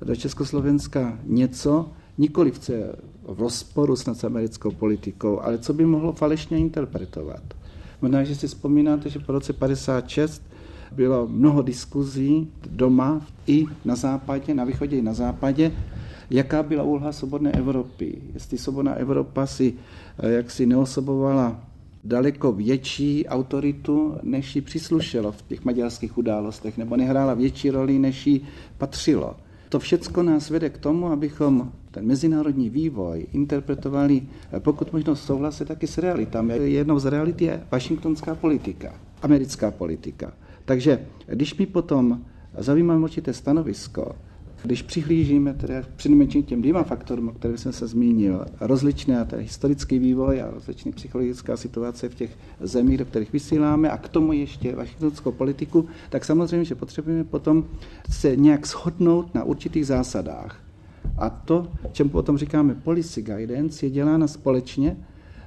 do 0.04 0.16
Československa 0.16 1.18
něco, 1.24 1.88
nikoli 2.18 2.50
chce 2.50 2.96
v 3.28 3.40
rozporu 3.40 3.96
s 3.96 4.24
americkou 4.24 4.70
politikou, 4.70 5.40
ale 5.40 5.58
co 5.58 5.72
by 5.72 5.86
mohlo 5.86 6.12
falešně 6.12 6.58
interpretovat. 6.58 7.42
Možná, 8.02 8.24
že 8.24 8.34
si 8.34 8.46
vzpomínáte, 8.46 9.10
že 9.10 9.18
po 9.18 9.32
roce 9.32 9.52
56 9.52 10.42
bylo 10.92 11.28
mnoho 11.28 11.62
diskuzí 11.62 12.48
doma 12.70 13.26
i 13.46 13.66
na 13.84 13.96
západě, 13.96 14.54
na 14.54 14.64
východě 14.64 14.98
i 14.98 15.02
na 15.02 15.14
západě, 15.14 15.72
jaká 16.30 16.62
byla 16.62 16.82
úloha 16.82 17.12
svobodné 17.12 17.52
Evropy. 17.52 18.18
Jestli 18.34 18.58
svobodná 18.58 18.94
Evropa 18.94 19.46
si 19.46 19.74
eh, 20.18 20.30
jak 20.32 20.50
si 20.50 20.66
neosobovala 20.66 21.60
daleko 22.04 22.52
větší 22.52 23.28
autoritu, 23.28 24.14
než 24.22 24.56
jí 24.56 24.62
příslušelo 24.62 25.32
v 25.32 25.42
těch 25.42 25.64
maďarských 25.64 26.18
událostech, 26.18 26.78
nebo 26.78 26.96
nehrála 26.96 27.34
větší 27.34 27.70
roli, 27.70 27.98
než 27.98 28.26
jí 28.26 28.40
patřilo. 28.78 29.36
To 29.68 29.78
všecko 29.78 30.22
nás 30.22 30.50
vede 30.50 30.70
k 30.70 30.78
tomu, 30.78 31.06
abychom 31.06 31.72
ten 31.90 32.06
mezinárodní 32.06 32.70
vývoj 32.70 33.26
interpretovali, 33.32 34.22
eh, 34.52 34.60
pokud 34.60 34.92
možno 34.92 35.16
souhlasit 35.16 35.68
taky 35.68 35.86
s 35.86 35.98
realitami. 35.98 36.54
Jednou 36.56 36.98
z 36.98 37.04
realit 37.04 37.42
je 37.42 37.62
washingtonská 37.70 38.34
politika, 38.34 38.94
americká 39.22 39.70
politika. 39.70 40.32
Takže 40.64 41.06
když 41.26 41.54
my 41.58 41.66
potom 41.66 42.20
zaujímáme 42.58 43.04
určité 43.04 43.32
stanovisko, 43.32 44.16
když 44.66 44.82
přihlížíme 44.82 45.54
tedy 45.54 45.74
přinejmenším 45.96 46.42
těm 46.42 46.60
dvěma 46.60 46.82
faktorům, 46.82 47.28
o 47.28 47.32
kterých 47.32 47.60
jsem 47.60 47.72
se 47.72 47.86
zmínil, 47.86 48.46
rozličné 48.60 49.24
tedy 49.24 49.42
historický 49.42 49.98
vývoj 49.98 50.42
a 50.42 50.50
rozličná 50.50 50.92
psychologická 50.92 51.56
situace 51.56 52.08
v 52.08 52.14
těch 52.14 52.30
zemích, 52.60 52.98
do 52.98 53.04
kterých 53.04 53.32
vysíláme 53.32 53.90
a 53.90 53.98
k 53.98 54.08
tomu 54.08 54.32
ještě 54.32 54.76
washingtonskou 54.76 55.32
politiku, 55.32 55.86
tak 56.10 56.24
samozřejmě, 56.24 56.64
že 56.64 56.74
potřebujeme 56.74 57.24
potom 57.24 57.64
se 58.10 58.36
nějak 58.36 58.66
shodnout 58.66 59.34
na 59.34 59.44
určitých 59.44 59.86
zásadách. 59.86 60.60
A 61.18 61.30
to, 61.30 61.66
čemu 61.92 62.10
potom 62.10 62.38
říkáme 62.38 62.74
policy 62.74 63.22
guidance, 63.22 63.86
je 63.86 63.90
dělána 63.90 64.26
společně 64.26 64.96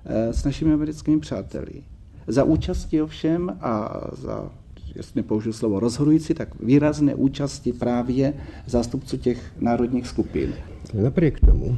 eh, 0.06 0.34
s 0.34 0.44
našimi 0.44 0.74
americkými 0.74 1.20
přáteli. 1.20 1.84
Za 2.28 2.44
účasti 2.44 3.02
ovšem 3.02 3.58
a 3.62 4.02
za 4.12 4.52
jestli 5.00 5.24
nepoužiju 5.24 5.54
slovo 5.54 5.80
rozhodující, 5.80 6.34
tak 6.34 6.60
výrazné 6.60 7.16
účasti 7.16 7.74
právě 7.74 8.34
zástupců 8.68 9.18
těch 9.18 9.40
národních 9.60 10.08
skupin. 10.08 10.54
Napriek 10.94 11.40
tomu, 11.40 11.78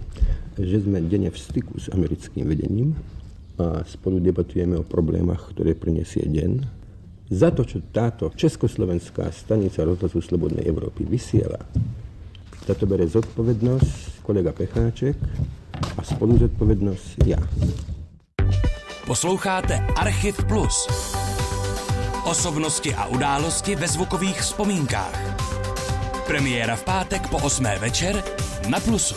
že 0.58 0.82
jsme 0.82 1.02
denně 1.02 1.30
v 1.30 1.40
styku 1.40 1.80
s 1.80 1.94
americkým 1.94 2.48
vedením 2.48 2.98
a 3.58 3.84
spolu 3.84 4.20
debatujeme 4.20 4.78
o 4.78 4.84
problémach, 4.84 5.48
které 5.50 5.74
prinesie 5.74 6.26
den, 6.26 6.66
za 7.32 7.52
to, 7.52 7.64
čo 7.64 7.80
táto 7.96 8.28
československá 8.36 9.32
stanica 9.32 9.88
rozhlasu 9.88 10.20
Slobodnej 10.20 10.68
Európy 10.68 11.08
vysiela, 11.08 11.64
za 12.68 12.76
to 12.76 12.84
bere 12.84 13.08
zodpovednosť 13.08 14.20
kolega 14.28 14.52
Pecháček 14.52 15.16
a 15.96 16.02
spolu 16.04 16.36
zodpovednosť 16.36 17.08
ja. 17.24 17.40
Posloucháte 19.08 19.80
Archiv 19.96 20.44
Plus. 20.44 20.76
Osobnosti 22.32 22.96
a 22.96 23.06
události 23.08 23.76
ve 23.76 23.88
zvukových 23.88 24.42
vzpomínkách. 24.42 25.20
Premiéra 26.28 26.76
v 26.76 26.84
pátek 26.84 27.28
po 27.28 27.38
8. 27.38 27.66
večer 27.80 28.24
na 28.70 28.80
Plusu. 28.80 29.16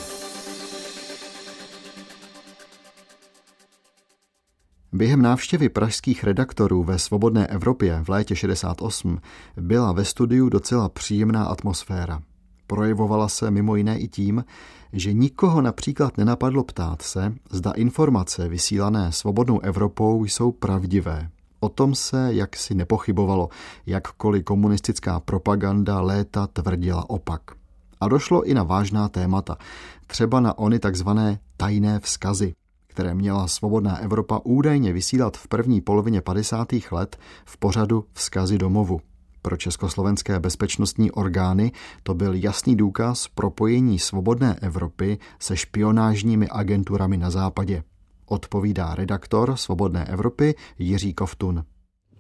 Během 4.93 5.23
návštěvy 5.23 5.69
pražských 5.69 6.25
redaktorů 6.25 6.85
ve 6.85 6.99
Svobodné 6.99 7.47
Evropě 7.47 8.01
v 8.05 8.09
létě 8.09 8.37
68 8.37 9.21
byla 9.57 9.93
ve 9.93 10.05
studiu 10.05 10.49
docela 10.49 10.89
příjemná 10.89 11.45
atmosféra. 11.45 12.23
Projevovala 12.67 13.29
se 13.29 13.51
mimo 13.51 13.77
jiné 13.77 13.99
i 13.99 14.09
tím, 14.09 14.45
že 14.93 15.13
nikoho 15.13 15.63
například 15.63 16.19
nenapadlo 16.19 16.65
ptát 16.65 17.03
se, 17.03 17.35
zda 17.51 17.71
informace 17.71 18.49
vysílané 18.49 19.13
svobodnou 19.13 19.61
Evropou 19.61 20.25
jsou 20.25 20.53
pravdivé. 20.53 21.31
O 21.65 21.69
tom 21.69 21.95
se 21.95 22.29
jaksi 22.35 22.75
nepochybovalo, 22.75 23.49
jakkoliv 23.87 24.45
komunistická 24.45 25.21
propaganda 25.21 26.01
léta 26.01 26.47
tvrdila 26.47 27.11
opak. 27.11 27.41
A 28.01 28.09
došlo 28.09 28.43
i 28.43 28.55
na 28.55 28.63
vážná 28.63 29.09
témata, 29.09 29.57
třeba 30.07 30.41
na 30.41 30.59
ony 30.59 30.79
takzvané 30.79 31.39
tajné 31.57 32.01
vzkazy, 32.01 32.55
které 32.87 33.15
měla 33.15 33.49
svobodná 33.49 33.97
Evropa 33.99 34.41
údajně 34.45 34.93
vysílat 34.93 35.37
v 35.37 35.49
první 35.49 35.81
polovině 35.81 36.21
50. 36.21 36.69
let 36.91 37.17
v 37.45 37.57
pořadu 37.57 38.05
Vzkazy 38.13 38.59
domovu. 38.59 39.01
Pro 39.43 39.57
československé 39.57 40.41
bezpečnostní 40.41 41.11
orgány 41.11 41.73
to 42.03 42.15
byl 42.15 42.35
jasný 42.35 42.77
důkaz 42.77 43.29
propojení 43.35 43.99
svobodné 43.99 44.57
Evropy 44.63 45.19
se 45.39 45.57
špionážními 45.57 46.49
agenturami 46.49 47.17
na 47.17 47.31
západě. 47.31 47.83
Odpovídá 48.27 48.95
redaktor 48.95 49.57
Svobodné 49.57 50.05
Evropy 50.05 50.55
Jiří 50.79 51.15
Koftun. 51.15 51.65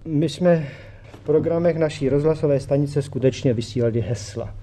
My 0.05 0.29
jsme 0.29 0.69
v 1.13 1.19
programech 1.25 1.77
naší 1.77 2.09
rozhlasové 2.09 2.61
stanice 2.61 3.03
skutečně 3.03 3.55
vysílali 3.55 4.01
hesla. 4.01 4.55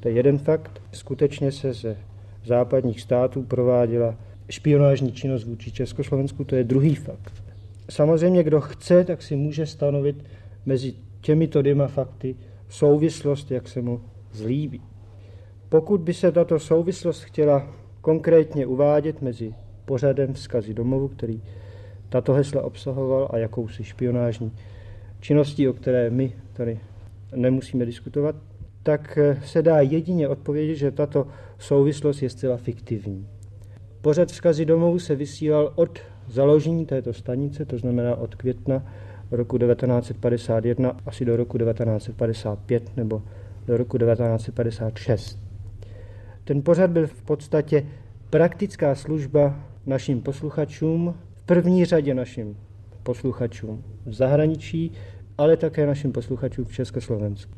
To 0.00 0.08
je 0.08 0.14
jeden 0.14 0.38
fakt. 0.38 0.82
Skutečně 0.92 1.52
se 1.52 1.72
ze 1.72 1.96
západních 2.44 3.00
států 3.00 3.42
prováděla 3.42 4.14
špionážní 4.50 5.12
činnost 5.12 5.44
vůči 5.44 5.72
Československu, 5.72 6.44
to 6.44 6.56
je 6.56 6.64
druhý 6.64 6.94
fakt. 6.94 7.32
Samozřejmě, 7.90 8.42
kdo 8.42 8.60
chce, 8.60 9.04
tak 9.04 9.22
si 9.22 9.36
může 9.36 9.66
stanovit 9.66 10.24
mezi 10.66 10.94
těmito 11.20 11.62
dvěma 11.62 11.86
fakty 11.86 12.36
souvislost, 12.68 13.50
jak 13.50 13.68
se 13.68 13.82
mu 13.82 14.00
zlíbí. 14.32 14.82
Pokud 15.68 16.00
by 16.00 16.14
se 16.14 16.32
tato 16.32 16.58
souvislost 16.58 17.22
chtěla 17.22 17.66
konkrétně 18.00 18.66
uvádět 18.66 19.22
mezi 19.22 19.54
pořadem 19.84 20.32
vzkazy 20.32 20.74
domovu, 20.74 21.08
který 21.08 21.42
tato 22.08 22.32
hesla 22.32 22.62
obsahoval 22.62 23.28
a 23.32 23.38
jakousi 23.38 23.84
špionážní 23.84 24.52
činností, 25.20 25.68
o 25.68 25.72
které 25.72 26.10
my 26.10 26.32
tady 26.52 26.80
nemusíme 27.36 27.86
diskutovat, 27.86 28.36
tak 28.82 29.18
se 29.44 29.62
dá 29.62 29.80
jedině 29.80 30.28
odpovědět, 30.28 30.74
že 30.74 30.90
tato 30.90 31.26
souvislost 31.58 32.22
je 32.22 32.30
zcela 32.30 32.56
fiktivní. 32.56 33.28
Pořad 34.00 34.28
vzkazy 34.28 34.64
domovu 34.64 34.98
se 34.98 35.16
vysílal 35.16 35.72
od 35.74 35.98
založení 36.28 36.86
této 36.86 37.12
stanice, 37.12 37.64
to 37.64 37.78
znamená 37.78 38.16
od 38.16 38.34
května 38.34 38.86
roku 39.30 39.58
1951 39.58 40.96
asi 41.06 41.24
do 41.24 41.36
roku 41.36 41.58
1955 41.58 42.96
nebo 42.96 43.22
do 43.66 43.76
roku 43.76 43.98
1956. 43.98 45.38
Ten 46.44 46.62
pořad 46.62 46.90
byl 46.90 47.06
v 47.06 47.22
podstatě 47.22 47.86
praktická 48.30 48.94
služba 48.94 49.71
našim 49.86 50.20
posluchačům, 50.20 51.14
v 51.34 51.42
první 51.42 51.84
řadě 51.84 52.14
našim 52.14 52.56
posluchačům 53.02 53.84
v 54.06 54.12
zahraničí, 54.12 54.92
ale 55.38 55.56
také 55.56 55.86
našim 55.86 56.12
posluchačům 56.12 56.64
v 56.64 56.72
Československu. 56.72 57.52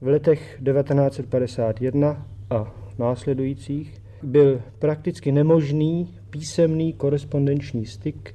V 0.00 0.06
letech 0.06 0.60
1951 0.64 2.26
a 2.50 2.74
následujících 2.98 4.02
byl 4.22 4.62
prakticky 4.78 5.32
nemožný 5.32 6.14
písemný 6.30 6.92
korespondenční 6.92 7.86
styk 7.86 8.34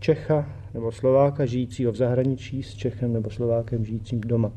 Čecha 0.00 0.52
nebo 0.74 0.92
Slováka 0.92 1.46
žijícího 1.46 1.92
v 1.92 1.96
zahraničí 1.96 2.62
s 2.62 2.74
Čechem 2.74 3.12
nebo 3.12 3.30
Slovákem 3.30 3.84
žijícím 3.84 4.20
doma. 4.20 4.52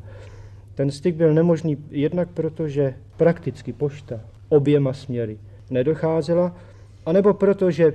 Ten 0.74 0.90
styk 0.90 1.16
byl 1.16 1.34
nemožný 1.34 1.76
jednak 1.90 2.28
proto, 2.30 2.68
že 2.68 2.94
prakticky 3.16 3.72
pošta 3.72 4.20
oběma 4.48 4.92
směry 4.92 5.38
nedocházela, 5.70 6.56
anebo 7.06 7.34
proto, 7.34 7.70
že 7.70 7.94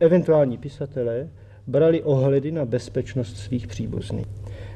eventuální 0.00 0.58
pisatelé 0.58 1.28
brali 1.66 2.02
ohledy 2.02 2.52
na 2.52 2.64
bezpečnost 2.64 3.36
svých 3.36 3.66
příbuzných. 3.66 4.26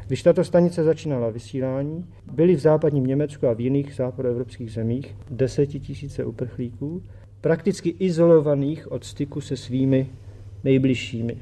Když 0.06 0.22
tato 0.22 0.44
stanice 0.44 0.84
začínala 0.84 1.30
vysílání, 1.30 2.04
byly 2.32 2.54
v 2.54 2.60
západním 2.60 3.06
Německu 3.06 3.46
a 3.46 3.52
v 3.52 3.60
jiných 3.60 3.94
západoevropských 3.94 4.72
zemích 4.72 5.16
desetitisíce 5.30 6.24
uprchlíků, 6.24 7.02
prakticky 7.40 7.88
izolovaných 7.98 8.92
od 8.92 9.04
styku 9.04 9.40
se 9.40 9.56
svými 9.56 10.10
nejbližšími 10.64 11.36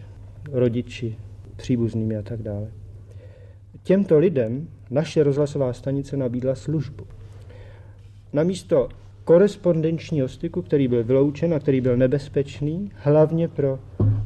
rodiči, 0.52 1.16
příbuznými 1.56 2.16
a 2.16 2.22
tak 2.22 2.42
dále. 2.42 2.72
Těmto 3.82 4.18
lidem 4.18 4.68
naše 4.90 5.22
rozhlasová 5.22 5.72
stanice 5.72 6.16
nabídla 6.16 6.54
službu. 6.54 7.06
Namísto 8.32 8.88
korespondenčního 9.24 10.28
styku, 10.28 10.62
který 10.62 10.88
byl 10.88 11.04
vyloučen 11.04 11.54
a 11.54 11.58
který 11.58 11.80
byl 11.80 11.96
nebezpečný, 11.96 12.90
hlavně 12.94 13.48
pro 13.48 13.78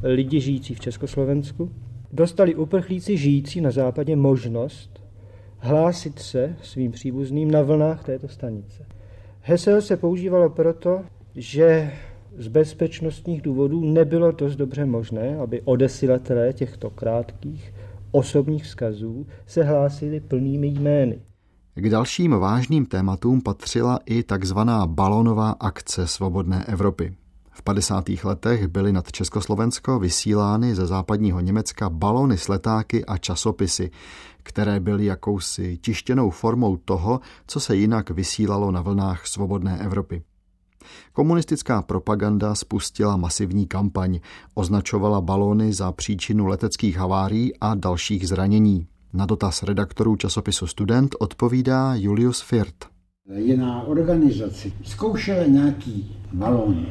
lidi 0.03 0.39
žijící 0.39 0.73
v 0.73 0.79
Československu, 0.79 1.71
dostali 2.11 2.55
uprchlíci 2.55 3.17
žijící 3.17 3.61
na 3.61 3.71
západě 3.71 4.15
možnost 4.15 5.05
hlásit 5.59 6.19
se 6.19 6.55
svým 6.61 6.91
příbuzným 6.91 7.51
na 7.51 7.61
vlnách 7.61 8.03
této 8.03 8.27
stanice. 8.27 8.85
Hesel 9.41 9.81
se 9.81 9.97
používalo 9.97 10.49
proto, 10.49 11.01
že 11.35 11.91
z 12.37 12.47
bezpečnostních 12.47 13.41
důvodů 13.41 13.81
nebylo 13.81 14.31
dost 14.31 14.55
dobře 14.55 14.85
možné, 14.85 15.37
aby 15.37 15.61
odesilatelé 15.61 16.53
těchto 16.53 16.89
krátkých 16.89 17.73
osobních 18.11 18.63
vzkazů 18.63 19.27
se 19.45 19.63
hlásili 19.63 20.19
plnými 20.19 20.67
jmény. 20.67 21.19
K 21.77 21.89
dalším 21.89 22.31
vážným 22.31 22.85
tématům 22.85 23.41
patřila 23.41 23.99
i 24.05 24.23
takzvaná 24.23 24.87
balonová 24.87 25.55
akce 25.59 26.07
Svobodné 26.07 26.65
Evropy. 26.65 27.15
V 27.51 27.61
50. 27.61 28.05
letech 28.23 28.67
byly 28.67 28.93
nad 28.93 29.11
Československo 29.11 29.99
vysílány 29.99 30.75
ze 30.75 30.85
západního 30.85 31.39
Německa 31.39 31.89
balony 31.89 32.37
s 32.37 32.47
letáky 32.47 33.05
a 33.05 33.17
časopisy, 33.17 33.91
které 34.43 34.79
byly 34.79 35.05
jakousi 35.05 35.77
tištěnou 35.77 36.29
formou 36.29 36.77
toho, 36.77 37.19
co 37.47 37.59
se 37.59 37.75
jinak 37.75 38.09
vysílalo 38.09 38.71
na 38.71 38.81
vlnách 38.81 39.27
Svobodné 39.27 39.77
Evropy. 39.79 40.23
Komunistická 41.13 41.81
propaganda 41.81 42.55
spustila 42.55 43.17
masivní 43.17 43.67
kampaň, 43.67 44.19
označovala 44.53 45.21
balony 45.21 45.73
za 45.73 45.91
příčinu 45.91 46.45
leteckých 46.45 46.97
havárií 46.97 47.59
a 47.61 47.75
dalších 47.75 48.27
zranění. 48.27 48.87
Na 49.15 49.25
dotaz 49.25 49.63
redaktorů 49.63 50.15
časopisu 50.15 50.67
Student 50.67 51.15
odpovídá 51.19 51.95
Julius 51.95 52.41
Firt. 52.41 52.75
Jiná 53.35 53.81
organizace 53.81 54.69
zkoušela 54.83 55.45
nějaký 55.45 56.15
balóny. 56.33 56.85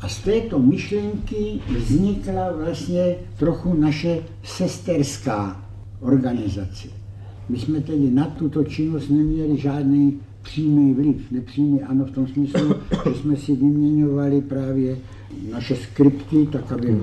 A 0.00 0.08
z 0.08 0.18
této 0.18 0.58
myšlenky 0.58 1.60
vznikla 1.78 2.52
vlastně 2.52 3.16
trochu 3.38 3.74
naše 3.74 4.22
sesterská 4.44 5.64
organizace. 6.00 6.88
My 7.48 7.58
jsme 7.58 7.80
tedy 7.80 8.10
na 8.10 8.24
tuto 8.24 8.64
činnost 8.64 9.08
neměli 9.08 9.56
žádný 9.56 10.20
přímý 10.42 10.94
vliv, 10.94 11.30
nepřímý 11.30 11.82
ano 11.82 12.04
v 12.04 12.10
tom 12.10 12.26
smyslu, 12.28 12.74
že 13.04 13.14
jsme 13.14 13.36
si 13.36 13.56
vyměňovali 13.56 14.40
právě 14.40 14.98
naše 15.52 15.76
skripty, 15.76 16.46
tak 16.52 16.72
aby 16.72 17.00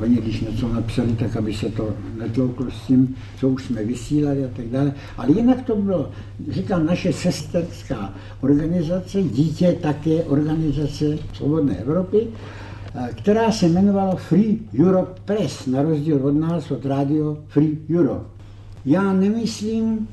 oni 0.00 0.16
když 0.16 0.40
něco 0.40 0.68
napsali, 0.68 1.12
tak 1.12 1.36
aby 1.36 1.54
se 1.54 1.68
to 1.68 1.94
netlouklo 2.18 2.70
s 2.70 2.86
tím, 2.86 3.16
co 3.38 3.48
už 3.48 3.64
jsme 3.64 3.84
vysílali 3.84 4.44
a 4.44 4.48
tak 4.56 4.66
dále. 4.66 4.92
Ale 5.16 5.32
jinak 5.32 5.62
to 5.62 5.76
bylo, 5.76 6.10
říkám, 6.48 6.86
naše 6.86 7.12
sesterská 7.12 8.14
organizace, 8.40 9.22
dítě 9.22 9.76
také 9.82 10.24
organizace 10.24 11.18
Svobodné 11.34 11.76
Evropy, 11.76 12.28
která 13.14 13.52
se 13.52 13.66
jmenovala 13.66 14.14
Free 14.14 14.58
Europe 14.80 15.20
Press, 15.24 15.66
na 15.66 15.82
rozdíl 15.82 16.26
od 16.26 16.36
nás, 16.36 16.70
od 16.70 16.86
rádio 16.86 17.38
Free 17.48 17.78
Europe. 17.96 18.24
Já 18.84 19.12
nemyslím, 19.12 20.08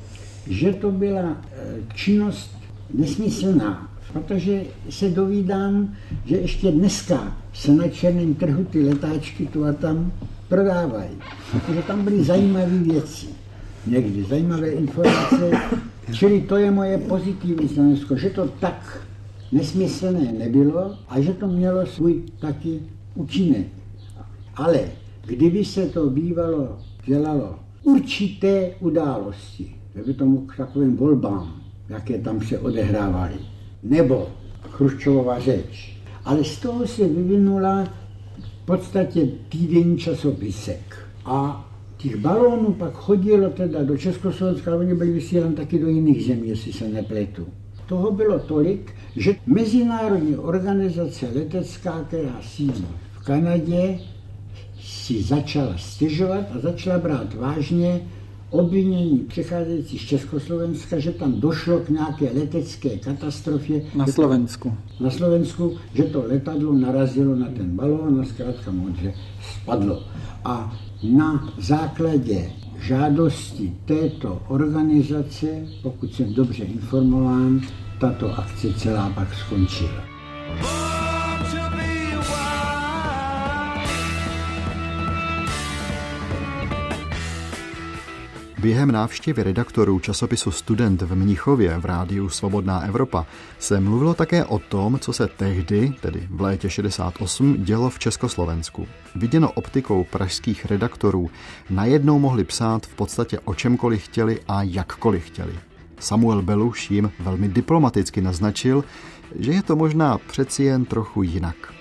že 0.47 0.73
to 0.73 0.91
byla 0.91 1.37
eh, 1.51 1.57
činnost 1.93 2.51
nesmyslná, 2.93 3.91
protože 4.13 4.63
se 4.89 5.10
dovídám, 5.10 5.93
že 6.26 6.38
ještě 6.38 6.72
dneska 6.72 7.38
se 7.54 7.74
na 7.74 7.88
černém 7.88 8.34
trhu 8.36 8.63
ty 8.63 8.86
letáčky 8.86 9.45
tu 9.45 9.65
a 9.65 9.74
tam 9.74 10.12
prodávají. 10.48 11.10
Protože 11.52 11.82
tam 11.82 12.04
byly 12.04 12.24
zajímavé 12.24 12.78
věci. 12.78 13.28
Někdy 13.88 14.24
zajímavé 14.24 14.69
informace. 14.69 15.52
Čili 16.13 16.41
to 16.41 16.58
je 16.58 16.72
moje 16.72 16.98
pozitivní 16.98 17.69
stanovisko, 17.69 18.15
že 18.17 18.30
to 18.30 18.48
tak 18.48 19.08
nesmyslné 19.52 20.32
nebylo 20.32 20.95
a 21.10 21.22
že 21.22 21.34
to 21.34 21.48
mělo 21.48 21.86
svůj 21.86 22.24
taky 22.39 22.80
účinek. 23.15 23.67
Ale 24.56 24.82
kdyby 25.26 25.65
se 25.65 25.86
to 25.86 26.10
bývalo 26.10 26.78
dělalo 27.06 27.56
určité 27.84 28.72
události, 28.80 29.76
by 30.06 30.13
tomu 30.13 30.45
k 30.45 30.58
takovým 30.58 30.98
volbám, 30.98 31.62
jaké 31.89 32.17
tam 32.17 32.41
se 32.41 32.60
odehrávaly. 32.60 33.39
Nebo 33.83 34.27
Chruščová 34.69 35.39
řeč. 35.39 35.97
Ale 36.25 36.43
z 36.43 36.59
toho 36.59 36.87
se 36.87 37.07
vyvinula 37.07 37.83
v 38.37 38.65
podstatě 38.65 39.27
týdenní 39.49 39.97
časopisek. 39.97 41.07
A 41.25 41.65
těch 41.97 42.15
balónů 42.15 42.73
pak 42.73 42.93
chodilo 42.93 43.49
teda 43.49 43.83
do 43.83 43.97
Československa, 43.97 44.71
ale 44.71 44.79
oni 44.79 44.95
byli 44.95 45.11
vysíláni 45.11 45.55
taky 45.55 45.79
do 45.79 45.87
jiných 45.87 46.25
zemí, 46.25 46.49
jestli 46.49 46.73
se 46.73 46.87
nepletu. 46.87 47.47
toho 47.85 48.11
bylo 48.11 48.39
tolik, 48.39 48.91
že 49.15 49.35
mezinárodní 49.45 50.35
organizace 50.35 51.27
letecká, 51.35 52.03
která 52.03 52.41
sídlí 52.41 52.87
v 53.11 53.25
Kanadě, 53.25 53.99
si 54.79 55.23
začala 55.23 55.77
stěžovat 55.77 56.45
a 56.55 56.59
začala 56.59 56.99
brát 56.99 57.33
vážně 57.33 58.01
obvinění 58.49 59.17
přicházející 59.17 59.97
z 59.99 60.01
Československa, 60.01 60.99
že 60.99 61.12
tam 61.12 61.39
došlo 61.39 61.79
k 61.79 61.89
nějaké 61.89 62.31
letecké 62.39 62.89
katastrofě. 62.97 63.81
Na 63.95 64.07
Slovensku. 64.07 64.77
To, 64.97 65.03
na 65.03 65.09
Slovensku, 65.09 65.77
že 65.93 66.03
to 66.03 66.23
letadlo 66.27 66.73
narazilo 66.73 67.35
na 67.35 67.47
ten 67.47 67.75
balón 67.75 68.21
a 68.21 68.25
zkrátka 68.25 68.71
modře 68.71 69.13
spadlo. 69.62 70.03
A 70.45 70.77
na 71.03 71.53
základě 71.57 72.51
žádosti 72.81 73.73
této 73.85 74.41
organizace, 74.47 75.47
pokud 75.81 76.13
jsem 76.13 76.33
dobře 76.33 76.63
informován, 76.63 77.62
tato 77.99 78.39
akce 78.39 78.73
celá 78.73 79.09
pak 79.09 79.33
skončila. 79.33 80.03
Během 88.62 88.91
návštěvy 88.91 89.43
redaktorů 89.43 90.00
časopisu 90.00 90.52
Student 90.52 91.02
v 91.02 91.15
Mnichově 91.15 91.78
v 91.78 91.86
rádiu 91.86 92.30
Svobodná 92.30 92.82
Evropa 92.82 93.26
se 93.60 93.80
mluvilo 93.80 94.13
také 94.13 94.45
o 94.45 94.60
tom, 94.60 95.00
co 95.00 95.13
se 95.13 95.28
tehdy, 95.28 95.93
tedy 96.02 96.28
v 96.30 96.41
létě 96.41 96.69
68, 96.69 97.63
dělo 97.63 97.89
v 97.89 98.00
Československu. 98.00 98.88
Viděno 99.15 99.52
optikou 99.52 100.04
pražských 100.04 100.65
redaktorů, 100.65 101.30
najednou 101.69 102.19
mohli 102.19 102.43
psát 102.43 102.86
v 102.86 102.95
podstatě 102.95 103.39
o 103.39 103.56
čemkoliv 103.56 104.04
chtěli 104.04 104.39
a 104.48 104.63
jakkoliv 104.63 105.24
chtěli. 105.24 105.54
Samuel 106.00 106.41
Beluš 106.41 106.91
jim 106.91 107.12
velmi 107.19 107.48
diplomaticky 107.48 108.22
naznačil, 108.22 108.84
že 109.39 109.52
je 109.52 109.63
to 109.63 109.76
možná 109.76 110.17
přeci 110.17 110.63
jen 110.63 110.86
trochu 110.86 111.24
jinak. 111.24 111.74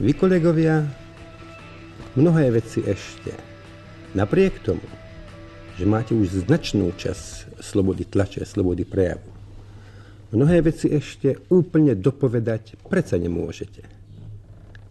Vy 0.00 0.12
kolegovia, 0.12 0.88
mnohé 2.16 2.50
věci 2.50 2.82
ještě. 2.86 3.32
Napriek 4.14 4.58
tomu, 4.58 4.80
že 5.78 5.86
máte 5.86 6.14
už 6.14 6.28
značnou 6.28 6.92
čas 6.92 7.46
slobody 7.60 8.04
tlače, 8.04 8.44
slobody 8.44 8.84
prejavu. 8.84 9.32
Mnohé 10.32 10.62
věci 10.62 10.88
ještě 10.88 11.36
úplně 11.48 11.94
dopovedať 11.94 12.76
přece 12.90 13.18
nemůžete. 13.18 13.82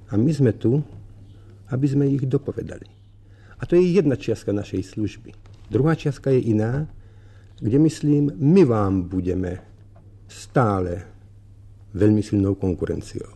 A 0.09 0.17
my 0.17 0.33
jsme 0.33 0.53
tu, 0.53 0.83
aby 1.67 1.87
jsme 1.87 2.05
jich 2.05 2.21
dopovedali. 2.21 2.85
A 3.59 3.65
to 3.65 3.75
je 3.75 3.81
jedna 3.81 4.15
čiastka 4.15 4.51
našej 4.51 4.83
služby. 4.83 5.31
Druhá 5.71 5.95
čiastka 5.95 6.29
je 6.29 6.37
jiná, 6.37 6.87
kde 7.59 7.79
myslím, 7.79 8.31
my 8.35 8.65
vám 8.65 9.01
budeme 9.01 9.57
stále 10.27 11.01
velmi 11.93 12.23
silnou 12.23 12.55
konkurenciou. 12.55 13.31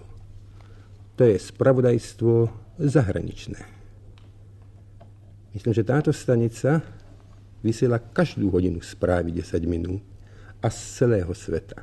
To 1.15 1.23
je 1.23 1.39
spravodajstvo 1.39 2.49
zahraničné. 2.77 3.59
Myslím, 5.53 5.73
že 5.73 5.83
táto 5.83 6.13
stanica 6.13 6.81
vysiela 7.65 7.97
každú 7.97 8.53
hodinu 8.53 8.77
správy 8.85 9.33
10 9.33 9.65
minút 9.65 10.05
a 10.61 10.69
z 10.69 11.01
celého 11.01 11.33
sveta. 11.33 11.81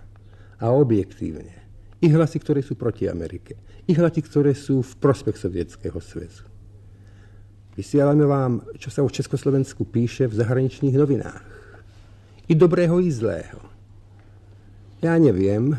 A 0.63 0.71
objektívne. 0.71 1.59
I 1.99 2.07
hlasy, 2.15 2.39
ktoré 2.39 2.63
sú 2.63 2.79
proti 2.79 3.11
Amerike. 3.11 3.59
I 3.91 3.99
hlasy, 3.99 4.23
ktoré 4.23 4.55
sú 4.55 4.87
v 4.87 4.93
prospech 5.03 5.35
Sovietskeho 5.35 5.99
sväzu. 5.99 6.47
Vysielame 7.75 8.23
vám, 8.23 8.63
čo 8.79 8.95
sa 8.95 9.03
o 9.03 9.11
Československu 9.11 9.83
píše 9.89 10.31
v 10.31 10.39
zahraničných 10.39 10.95
novinách. 10.95 11.43
I 12.47 12.55
dobrého, 12.55 13.03
i 13.03 13.11
zlého. 13.11 13.59
Ja 15.03 15.19
neviem, 15.19 15.75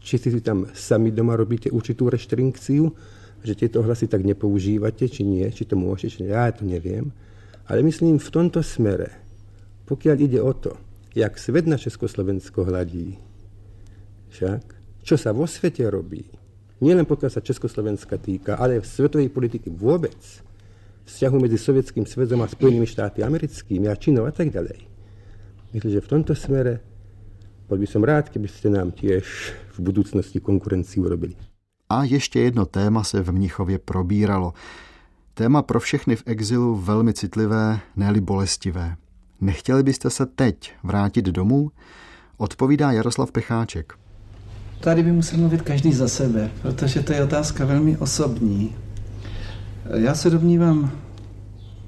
či 0.00 0.20
si 0.20 0.40
tam 0.40 0.68
sami 0.72 1.12
doma 1.12 1.36
robíte 1.36 1.72
určitú 1.72 2.08
reštrinkciu, 2.08 2.92
že 3.44 3.52
tieto 3.56 3.84
hlasy 3.84 4.08
tak 4.08 4.24
nepoužívate, 4.24 5.04
či 5.08 5.24
nie, 5.24 5.44
či 5.52 5.68
to 5.68 5.76
môžete, 5.76 6.08
či 6.16 6.18
nie. 6.24 6.32
Ja 6.32 6.48
to 6.48 6.64
neviem. 6.64 7.12
Ale 7.68 7.80
myslím, 7.84 8.20
v 8.20 8.30
tomto 8.32 8.60
smere 8.60 9.23
pokiaľ 9.84 10.16
ide 10.20 10.40
o 10.40 10.52
to, 10.52 10.76
jak 11.14 11.38
svet 11.38 11.66
na 11.66 11.76
Československo 11.76 12.64
hladí, 12.64 13.18
však, 14.32 14.62
čo 15.04 15.14
sa 15.14 15.30
vo 15.30 15.46
svete 15.46 15.84
robí, 15.86 16.24
nielen 16.80 17.06
pokiaľ 17.06 17.30
sa 17.30 17.44
Československa 17.44 18.18
týka, 18.18 18.56
ale 18.56 18.80
v 18.80 18.86
svetovej 18.86 19.28
politiky 19.30 19.70
vôbec, 19.70 20.16
vzťahu 21.04 21.36
medzi 21.36 21.58
Sovětským 21.60 22.06
svezom 22.08 22.40
a 22.42 22.48
Spojenými 22.48 22.88
štáty 22.88 23.20
americkými 23.22 23.86
a 23.88 23.94
Čínou 23.94 24.24
a 24.24 24.32
tak 24.32 24.50
ďalej. 24.50 24.88
Myslím, 25.76 25.92
že 25.92 26.04
v 26.04 26.10
tomto 26.10 26.32
smere 26.32 26.80
bol 27.68 27.76
by 27.80 27.86
som 27.88 28.04
rád, 28.04 28.28
keby 28.28 28.48
ste 28.48 28.68
nám 28.72 28.92
tiež 28.92 29.24
v 29.76 29.78
budúcnosti 29.80 30.40
konkurencii 30.40 31.00
urobili. 31.00 31.36
A 31.88 32.04
ještě 32.04 32.40
jedno 32.40 32.66
téma 32.66 33.04
se 33.04 33.22
v 33.22 33.32
Mnichově 33.32 33.78
probíralo. 33.78 34.52
Téma 35.34 35.62
pro 35.62 35.80
všechny 35.80 36.16
v 36.16 36.22
exilu 36.26 36.76
velmi 36.76 37.14
citlivé, 37.14 37.80
ne 37.96 38.20
bolestivé. 38.20 38.96
Nechtěli 39.44 39.82
byste 39.82 40.10
se 40.10 40.26
teď 40.26 40.72
vrátit 40.82 41.24
domů? 41.24 41.70
Odpovídá 42.36 42.92
Jaroslav 42.92 43.32
Pecháček. 43.32 43.92
Tady 44.80 45.02
by 45.02 45.12
musel 45.12 45.38
mluvit 45.38 45.62
každý 45.62 45.92
za 45.92 46.08
sebe, 46.08 46.50
protože 46.62 47.02
to 47.02 47.12
je 47.12 47.24
otázka 47.24 47.64
velmi 47.64 47.96
osobní. 47.96 48.76
Já 49.94 50.14
se 50.14 50.30
domnívám 50.30 50.90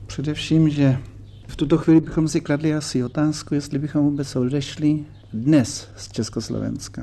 především, 0.06 0.68
že 0.68 0.98
v 1.46 1.56
tuto 1.56 1.78
chvíli 1.78 2.00
bychom 2.00 2.28
si 2.28 2.40
kladli 2.40 2.74
asi 2.74 3.04
otázku, 3.04 3.54
jestli 3.54 3.78
bychom 3.78 4.02
vůbec 4.02 4.36
odešli 4.36 5.04
dnes 5.32 5.88
z 5.96 6.08
Československa. 6.08 7.02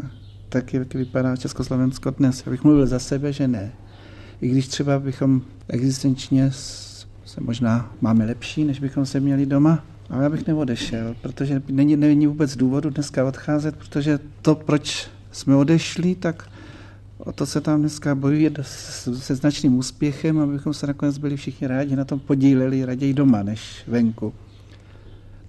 Tak, 0.49 0.73
jak 0.73 0.93
vypadá 0.93 1.35
Československo 1.35 2.11
dnes. 2.11 2.43
Já 2.45 2.51
bych 2.51 2.63
mluvil 2.63 2.87
za 2.87 2.99
sebe, 2.99 3.33
že 3.33 3.47
ne. 3.47 3.71
I 4.41 4.47
když 4.47 4.67
třeba 4.67 4.99
bychom 4.99 5.41
existenčně 5.67 6.51
se 7.25 7.41
možná 7.41 7.95
máme 8.01 8.25
lepší, 8.25 8.63
než 8.63 8.79
bychom 8.79 9.05
se 9.05 9.19
měli 9.19 9.45
doma, 9.45 9.83
ale 10.09 10.23
já 10.23 10.29
bych 10.29 10.47
neodešel, 10.47 11.15
protože 11.21 11.61
není, 11.67 11.95
není 11.95 12.27
vůbec 12.27 12.57
důvodu 12.57 12.89
dneska 12.89 13.25
odcházet, 13.25 13.75
protože 13.75 14.19
to, 14.41 14.55
proč 14.55 15.07
jsme 15.31 15.55
odešli, 15.55 16.15
tak 16.15 16.49
o 17.17 17.31
to 17.31 17.45
se 17.45 17.61
tam 17.61 17.79
dneska 17.79 18.15
bojuje 18.15 18.51
se 18.63 19.35
značným 19.35 19.77
úspěchem, 19.77 20.39
abychom 20.39 20.73
se 20.73 20.87
nakonec 20.87 21.17
byli 21.17 21.37
všichni 21.37 21.67
rádi, 21.67 21.95
na 21.95 22.05
tom 22.05 22.19
podíleli 22.19 22.85
raději 22.85 23.13
doma, 23.13 23.43
než 23.43 23.83
venku. 23.87 24.33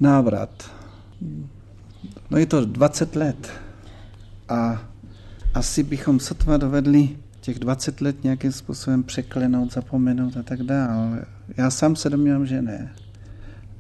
Návrat. 0.01 0.71
No 2.31 2.39
je 2.39 2.47
to 2.47 2.65
20 2.65 3.17
let 3.17 3.53
a 4.49 4.83
asi 5.55 5.83
bychom 5.83 6.21
sotva 6.21 6.57
dovedli 6.57 7.09
těch 7.41 7.59
20 7.59 8.01
let 8.01 8.25
nějakým 8.25 8.53
způsobem 8.53 9.03
překlenout, 9.03 9.73
zapomenout 9.73 10.37
a 10.37 10.43
tak 10.43 10.63
dále. 10.63 11.25
Já 11.57 11.71
sám 11.71 11.97
se 11.97 12.11
domnívám, 12.11 12.47
že 12.47 12.63
ne 12.63 12.93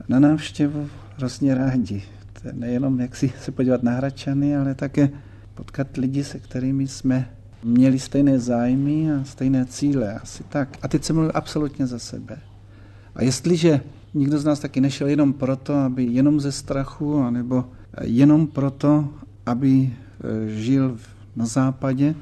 na 0.08 0.18
návštěvu 0.18 0.88
hrozně 1.16 1.54
rádi. 1.54 2.02
To 2.42 2.48
je 2.48 2.54
nejenom 2.54 3.00
jak 3.00 3.16
si 3.16 3.32
se 3.40 3.52
podívat 3.52 3.82
na 3.82 3.92
Hračany, 3.92 4.56
ale 4.56 4.74
také 4.74 5.10
potkat 5.54 5.96
lidi, 5.96 6.24
se 6.24 6.38
kterými 6.38 6.88
jsme 6.88 7.28
měli 7.64 7.98
stejné 7.98 8.38
zájmy 8.38 9.12
a 9.12 9.24
stejné 9.24 9.66
cíle. 9.66 10.14
Asi 10.14 10.44
tak. 10.48 10.78
A 10.82 10.88
teď 10.88 11.04
se 11.04 11.12
mluvím 11.12 11.30
absolutně 11.34 11.86
za 11.86 11.98
sebe. 11.98 12.38
A 13.14 13.22
jestliže 13.22 13.80
nikdo 14.14 14.38
z 14.38 14.44
nás 14.44 14.60
taky 14.60 14.80
nešel 14.80 15.08
jenom 15.08 15.32
proto, 15.32 15.74
aby 15.74 16.04
jenom 16.04 16.40
ze 16.40 16.52
strachu, 16.52 17.18
anebo 17.18 17.64
jenom 18.02 18.46
proto, 18.46 19.08
aby 19.46 19.70
e, 19.70 20.48
žil 20.48 20.98
na 21.36 21.46
západě, 21.46 22.14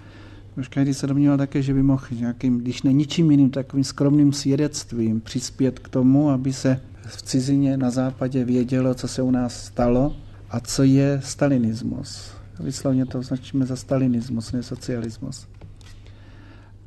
už 0.59 0.69
každý 0.69 0.95
se 0.95 1.07
domníval 1.07 1.39
také, 1.39 1.63
že 1.63 1.75
by 1.75 1.83
mohl 1.83 2.07
nějakým, 2.11 2.59
když 2.59 2.83
ne 2.83 2.93
ničím 2.93 3.31
jiným, 3.31 3.51
takovým 3.51 3.85
skromným 3.85 4.33
svědectvím 4.33 5.21
přispět 5.21 5.79
k 5.79 5.89
tomu, 5.89 6.31
aby 6.31 6.53
se 6.53 6.81
v 7.17 7.23
cizině 7.23 7.77
na 7.77 7.91
západě 7.91 8.45
vědělo, 8.45 8.95
co 8.95 9.09
se 9.09 9.23
u 9.23 9.31
nás 9.31 9.65
stalo 9.65 10.17
a 10.51 10.61
co 10.61 10.83
je 10.83 11.21
stalinismus. 11.25 12.31
Vyslovně 12.61 13.07
to 13.07 13.19
označíme 13.19 13.67
za 13.67 13.77
stalinismus, 13.77 14.53
ne 14.53 14.63
socialismus. 14.63 15.47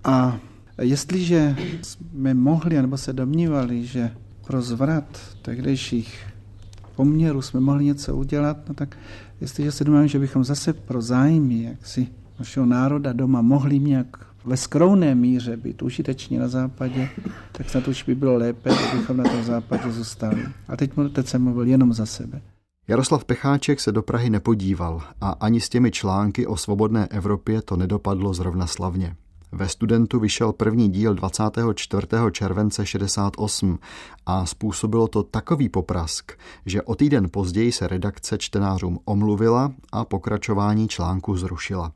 A 0.04 0.38
jestliže 0.82 1.56
jsme 1.82 2.34
mohli, 2.34 2.82
nebo 2.82 2.98
se 2.98 3.14
domnívali, 3.14 3.86
že 3.86 4.12
pro 4.48 4.62
zvrat 4.62 5.20
tehdejších 5.42 6.26
poměrů 6.96 7.42
jsme 7.42 7.60
mohli 7.60 7.86
něco 7.86 8.16
udělat, 8.16 8.58
no 8.68 8.74
tak 8.74 8.98
jestliže 9.42 9.72
se 9.72 9.84
domnívám, 9.84 10.08
že 10.08 10.20
bychom 10.20 10.44
zase 10.44 10.74
pro 10.74 11.02
zájmy 11.02 11.64
jaksi 11.64 12.08
našeho 12.40 12.66
národa 12.66 13.14
doma 13.14 13.42
mohli 13.42 13.80
nějak 13.80 14.25
ve 14.46 14.58
skromné 14.58 15.16
míře 15.16 15.58
být 15.58 15.82
užiteční 15.82 16.38
na 16.38 16.48
západě, 16.48 17.10
tak 17.52 17.70
snad 17.70 17.88
už 17.88 18.04
by 18.04 18.16
bylo 18.16 18.38
lépe, 18.38 18.70
kdybychom 18.90 19.18
na 19.18 19.24
tom 19.24 19.44
západě 19.44 19.92
zůstali. 19.92 20.46
A 20.68 20.78
teď, 20.78 20.92
teď 21.14 21.28
jsem 21.28 21.44
mluvil 21.44 21.68
jenom 21.68 21.94
za 21.94 22.06
sebe. 22.06 22.42
Jaroslav 22.88 23.26
Pecháček 23.26 23.80
se 23.80 23.92
do 23.92 24.02
Prahy 24.02 24.30
nepodíval 24.30 25.02
a 25.22 25.30
ani 25.30 25.62
s 25.62 25.70
těmi 25.70 25.92
články 25.92 26.48
o 26.48 26.58
svobodné 26.58 27.08
Evropě 27.08 27.62
to 27.62 27.78
nedopadlo 27.78 28.34
zrovna 28.34 28.68
slavně. 28.68 29.16
Ve 29.52 29.70
studentu 29.70 30.20
vyšel 30.20 30.54
první 30.54 30.90
díl 30.90 31.14
24. 31.14 32.08
července 32.32 32.86
68 32.86 33.80
a 34.26 34.46
způsobilo 34.46 35.08
to 35.08 35.24
takový 35.24 35.70
poprask, 35.70 36.32
že 36.66 36.82
o 36.82 36.96
týden 36.96 37.30
později 37.32 37.72
se 37.72 37.88
redakce 37.88 38.38
čtenářům 38.38 39.00
omluvila 39.06 39.72
a 39.92 40.06
pokračování 40.06 40.88
článku 40.88 41.38
zrušila. 41.38 41.92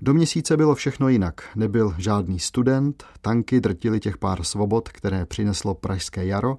Do 0.00 0.14
měsíce 0.14 0.56
bylo 0.56 0.74
všechno 0.74 1.08
jinak. 1.08 1.42
Nebyl 1.56 1.94
žádný 1.98 2.38
student, 2.38 3.04
tanky 3.20 3.60
drtili 3.60 4.00
těch 4.00 4.18
pár 4.18 4.44
svobod, 4.44 4.88
které 4.88 5.26
přineslo 5.26 5.74
pražské 5.74 6.26
jaro 6.26 6.56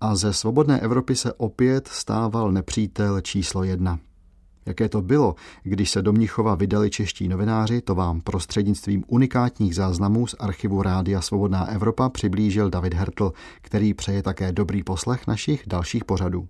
a 0.00 0.16
ze 0.16 0.32
svobodné 0.32 0.80
Evropy 0.80 1.16
se 1.16 1.32
opět 1.32 1.88
stával 1.88 2.52
nepřítel 2.52 3.20
číslo 3.20 3.64
jedna. 3.64 3.98
Jaké 4.66 4.88
to 4.88 5.02
bylo, 5.02 5.34
když 5.62 5.90
se 5.90 6.02
do 6.02 6.12
Mnichova 6.12 6.54
vydali 6.54 6.90
čeští 6.90 7.28
novináři, 7.28 7.80
to 7.80 7.94
vám 7.94 8.20
prostřednictvím 8.20 9.04
unikátních 9.06 9.74
záznamů 9.74 10.26
z 10.26 10.34
archivu 10.38 10.82
Rádia 10.82 11.20
Svobodná 11.20 11.66
Evropa 11.66 12.08
přiblížil 12.08 12.70
David 12.70 12.94
Hertl, 12.94 13.32
který 13.60 13.94
přeje 13.94 14.22
také 14.22 14.52
dobrý 14.52 14.82
poslech 14.84 15.26
našich 15.26 15.62
dalších 15.66 16.04
pořadů. 16.04 16.48